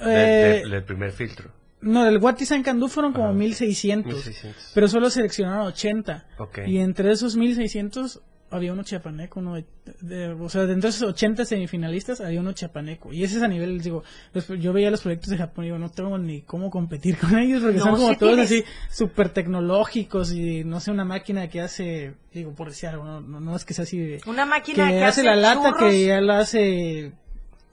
[0.00, 1.50] Eh, Del- primer filtro.
[1.82, 3.34] No, del What Design Can Do fueron como Ajá.
[3.34, 4.72] 1600, 1600.
[4.74, 6.26] pero solo seleccionaron 80.
[6.38, 6.58] Ok.
[6.66, 9.64] Y entre esos 1600 había uno chiapaneco, uno de,
[10.00, 13.12] de- o sea, de entre esos 80 semifinalistas había uno chiapaneco.
[13.12, 15.78] Y ese es a nivel, digo, los- yo veía los proyectos de Japón y digo,
[15.78, 19.28] no tengo ni cómo competir con ellos porque No, son como todos tienes- así súper
[19.30, 23.54] tecnológicos y no sé, una máquina que hace, digo, por decir algo, no, no, no
[23.56, 24.20] es que sea así de...
[24.26, 25.90] Una máquina que, hace la lata churros.
[25.90, 27.12] que ya la hace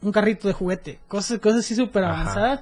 [0.02, 2.62] un carrito de juguete, cosas, cosas así súper Ajá.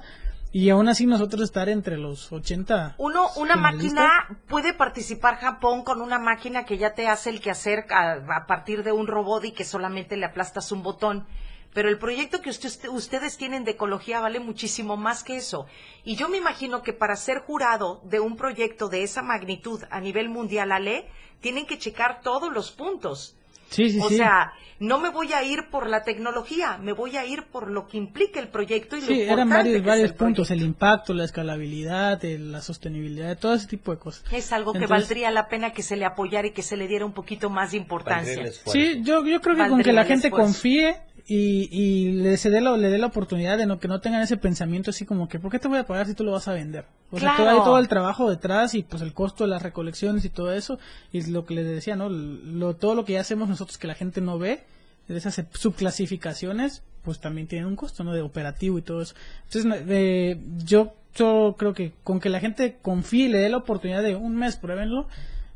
[0.56, 6.00] Y aún así nosotros estar entre los 80 Uno, una máquina, puede participar Japón con
[6.00, 9.50] una máquina que ya te hace el quehacer a, a partir de un robot y
[9.50, 11.26] que solamente le aplastas un botón.
[11.72, 15.66] Pero el proyecto que usted- ustedes tienen de ecología vale muchísimo más que eso.
[16.04, 19.98] Y yo me imagino que para ser jurado de un proyecto de esa magnitud a
[20.00, 21.08] nivel mundial, Ale,
[21.40, 23.36] tienen que checar todos los puntos.
[23.74, 24.16] Sí, sí, o sí.
[24.16, 27.86] sea, no me voy a ir por la tecnología, me voy a ir por lo
[27.86, 30.50] que implica el proyecto y lo Sí, eran importante varios, que es varios el puntos,
[30.50, 34.24] el impacto, la escalabilidad, el- la sostenibilidad, todo ese tipo de cosas.
[34.32, 37.04] Es algo que valdría la pena que se le apoyara y que se le diera
[37.04, 38.50] un poquito más de importancia.
[38.66, 40.46] Sí, yo, yo creo que con Valdría que la gente esfuerzo.
[40.46, 40.96] confíe
[41.26, 44.20] y, y le, se dé la, le dé la oportunidad de no, que no tengan
[44.20, 46.48] ese pensamiento así como que, ¿por qué te voy a pagar si tú lo vas
[46.48, 46.84] a vender?
[47.10, 50.24] O sea, todo, hay todo el trabajo detrás y pues el costo de las recolecciones
[50.24, 50.78] y todo eso.
[51.12, 52.10] Y lo que les decía, ¿no?
[52.10, 54.64] Lo, todo lo que ya hacemos nosotros que la gente no ve,
[55.08, 58.12] de esas subclasificaciones, pues también tienen un costo, ¿no?
[58.12, 59.14] De operativo y todo eso.
[59.44, 63.58] Entonces, eh, yo, yo creo que con que la gente confíe y le dé la
[63.58, 65.08] oportunidad de un mes, pruébenlo,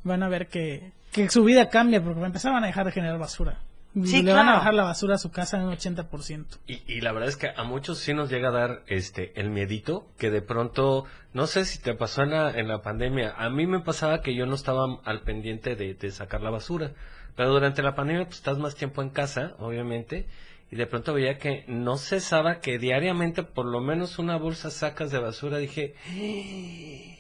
[0.03, 2.93] van a ver que, que su vida cambia, porque para empezar van a dejar de
[2.93, 3.61] generar basura.
[4.05, 6.59] Sí, le van a bajar la basura a su casa en un 80%.
[6.67, 9.51] Y, y la verdad es que a muchos sí nos llega a dar este el
[9.51, 13.51] miedito que de pronto, no sé si te pasó en la, en la pandemia, a
[13.51, 16.93] mí me pasaba que yo no estaba al pendiente de, de sacar la basura,
[17.37, 20.29] pero durante la pandemia pues estás más tiempo en casa, obviamente,
[20.71, 25.11] y de pronto veía que no cesaba que diariamente por lo menos una bolsa sacas
[25.11, 25.95] de basura, dije,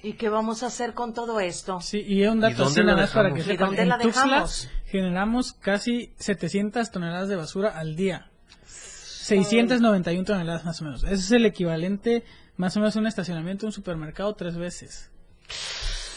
[0.03, 1.81] ¿Y qué vamos a hacer con todo esto?
[1.81, 3.69] Sí, y un dato así nada más para que sepan.
[3.69, 4.69] dónde En la dejamos?
[4.87, 8.31] generamos casi 700 toneladas de basura al día.
[8.67, 11.05] 691 toneladas más o menos.
[11.05, 12.25] Ese es el equivalente
[12.57, 15.11] más o menos a un estacionamiento de un supermercado tres veces.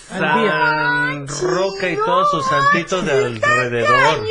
[0.10, 0.52] Al día.
[0.52, 4.26] San Roca y todos sus santitos de alrededor.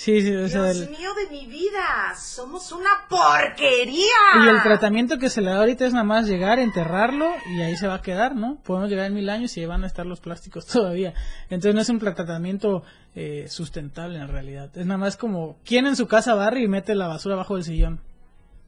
[0.00, 4.04] Sí, sí, o sea, Dios el- mío de mi vida, somos una porquería.
[4.44, 7.76] y el tratamiento que se le da ahorita es nada más llegar, enterrarlo y ahí
[7.76, 8.58] se va a quedar, ¿no?
[8.64, 11.14] Podemos llegar en mil años y ahí van a estar los plásticos todavía.
[11.50, 12.84] Entonces no es un tratamiento
[13.16, 14.70] eh, sustentable en realidad.
[14.76, 17.64] Es nada más como, ¿quién en su casa barre y mete la basura bajo el
[17.64, 18.00] sillón?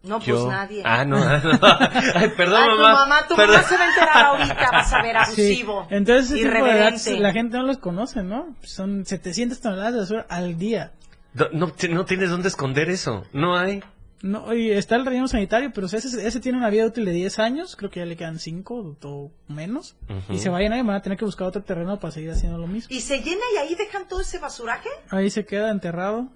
[0.02, 0.50] No, pues Yo.
[0.50, 0.82] nadie.
[0.84, 2.20] Ah, no, ah, no.
[2.20, 3.26] Ay, perdón, Ay, tu mamá.
[3.28, 3.56] tu Perdón.
[3.56, 5.86] mamá se va a enterar ahorita, vas a ver, Sí, abusivo.
[5.90, 8.56] Entonces, ese tipo de la gente no los conoce, ¿no?
[8.62, 10.90] Son 700 toneladas de basura al día.
[11.34, 13.24] No, no, ti- no tienes dónde esconder eso.
[13.32, 13.82] No hay.
[14.22, 17.38] No, y está el relleno sanitario, pero ese, ese tiene una vida útil de 10
[17.38, 19.96] años, creo que ya le quedan 5 o menos,
[20.28, 22.66] y se vayan ahí, van a tener que buscar otro terreno para seguir haciendo lo
[22.66, 22.94] mismo.
[22.94, 24.90] ¿Y se llena y ahí dejan todo ese basuraje?
[25.08, 26.28] Ahí se queda enterrado.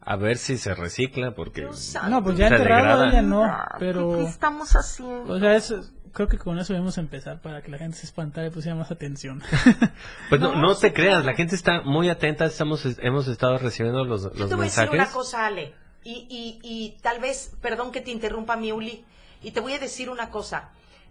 [0.00, 1.62] A ver si se recicla, porque.
[2.08, 3.48] No, pues ya enterrado ya no,
[3.78, 4.18] pero...
[4.18, 5.32] ¿Qué estamos haciendo?
[5.34, 5.82] O sea, eso-
[6.14, 8.90] creo que con eso debemos empezar para que la gente se espantara y pusiera más
[8.90, 9.42] atención.
[10.30, 12.46] Pues no, no te creas, la gente está muy atenta.
[12.46, 16.26] Estamos, hemos estado recibiendo los, Yo los te voy a decir una cosa, Ale, y,
[16.30, 19.04] y, y tal vez, perdón que te interrumpa, mi Uli,
[19.42, 20.70] y te voy a decir una cosa.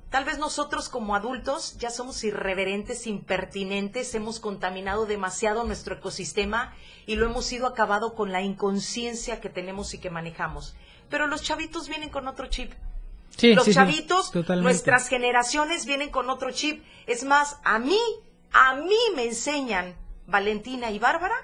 [0.09, 6.73] Tal vez nosotros como adultos ya somos irreverentes, impertinentes, hemos contaminado demasiado nuestro ecosistema
[7.05, 10.75] y lo hemos ido acabado con la inconsciencia que tenemos y que manejamos.
[11.09, 12.73] Pero los chavitos vienen con otro chip.
[13.37, 14.31] Sí, los sí, chavitos,
[14.61, 16.83] nuestras generaciones vienen con otro chip.
[17.07, 17.99] Es más, a mí,
[18.51, 19.95] a mí me enseñan
[20.27, 21.35] Valentina y Bárbara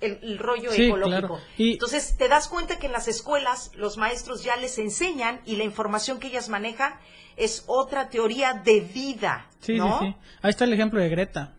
[0.00, 1.18] el, el rollo Sí, ecológico.
[1.20, 1.38] claro.
[1.56, 5.56] Y- Entonces, te das cuenta que en las escuelas los maestros ya les enseñan y
[5.56, 6.94] la información que ellas manejan
[7.36, 10.00] es otra teoría de vida, Sí, ¿no?
[10.00, 10.16] sí, sí.
[10.42, 11.54] Ahí está el ejemplo de Greta,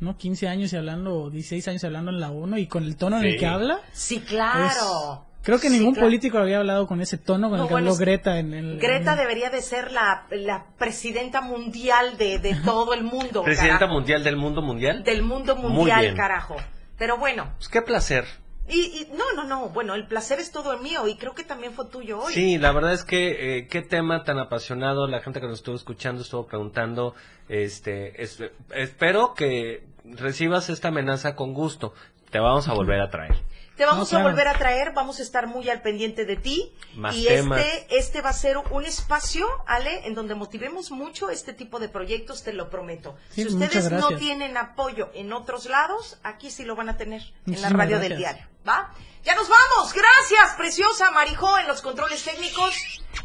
[0.00, 0.16] ¿no?
[0.16, 3.18] 15 años y hablando, 16 años y hablando en la ONU y con el tono
[3.18, 3.80] en el que habla.
[3.92, 5.26] Sí, claro.
[5.28, 6.06] es- creo que Sí, ningún claro.
[6.06, 8.78] político había hablado con ese tono con No, el que bueno, habló Greta en el...
[8.78, 13.42] Greta en- debería de ser la, la presidenta mundial de, de todo el mundo.
[13.44, 13.94] Presidenta carajo.
[13.94, 15.04] mundial del mundo mundial.
[15.04, 16.56] Del mundo mundial, carajo.
[16.98, 18.24] Pero bueno, Pues qué placer.
[18.68, 21.72] y, y- no, no, no, bueno, el placer es todo mío y creo que también
[21.72, 22.32] fue tuyo hoy.
[22.32, 25.06] Sí, la verdad es que eh, qué tema tan apasionado.
[25.08, 27.14] La gente que nos estuvo escuchando estuvo preguntando.
[27.48, 28.38] Este, es-
[28.74, 31.92] espero que recibas esta amenaza con gusto.
[32.30, 33.34] Te vamos a volver a traer.
[33.82, 36.72] Te vamos No, a volver a traer, vamos a estar muy al pendiente de ti.
[36.94, 37.60] Más y temas.
[37.60, 41.88] este, este va a ser un espacio, Ale, en donde motivemos mucho este tipo de
[41.88, 43.16] proyectos, te lo prometo.
[43.30, 47.22] Sí, si ustedes no tienen apoyo en otros lados, aquí sí lo van a tener,
[47.44, 48.46] en la radio del diario.
[48.68, 48.94] ¿Va?
[49.24, 49.92] Ya nos vamos.
[49.92, 52.76] Gracias, preciosa Marijó, en los controles técnicos.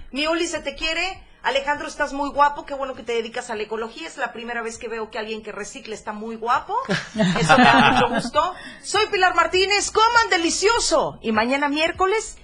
[0.09, 1.23] Mi Uli se te quiere.
[1.43, 4.07] Alejandro, estás muy guapo, qué bueno que te dedicas a la ecología.
[4.07, 6.76] Es la primera vez que veo que alguien que recicle está muy guapo.
[7.39, 8.53] Eso me da mucho gusto.
[8.84, 11.19] Soy Pilar Martínez, coman delicioso.
[11.22, 12.38] Y mañana miércoles,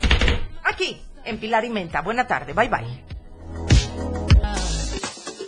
[0.63, 2.01] aquí, en Pilar y Menta.
[2.01, 3.03] Buena tarde, bye bye.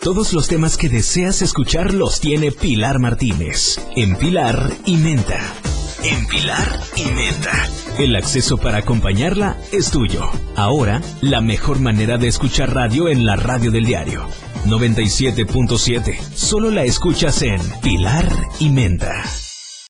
[0.01, 5.39] Todos los temas que deseas escuchar los tiene Pilar Martínez en Pilar y Menta.
[6.07, 7.67] En Pilar y Menta.
[7.97, 10.29] El acceso para acompañarla es tuyo.
[10.55, 14.27] Ahora, la mejor manera de escuchar radio en la radio del diario.
[14.65, 16.19] 97.7.
[16.35, 18.29] Solo la escuchas en Pilar
[18.59, 19.23] y Menta.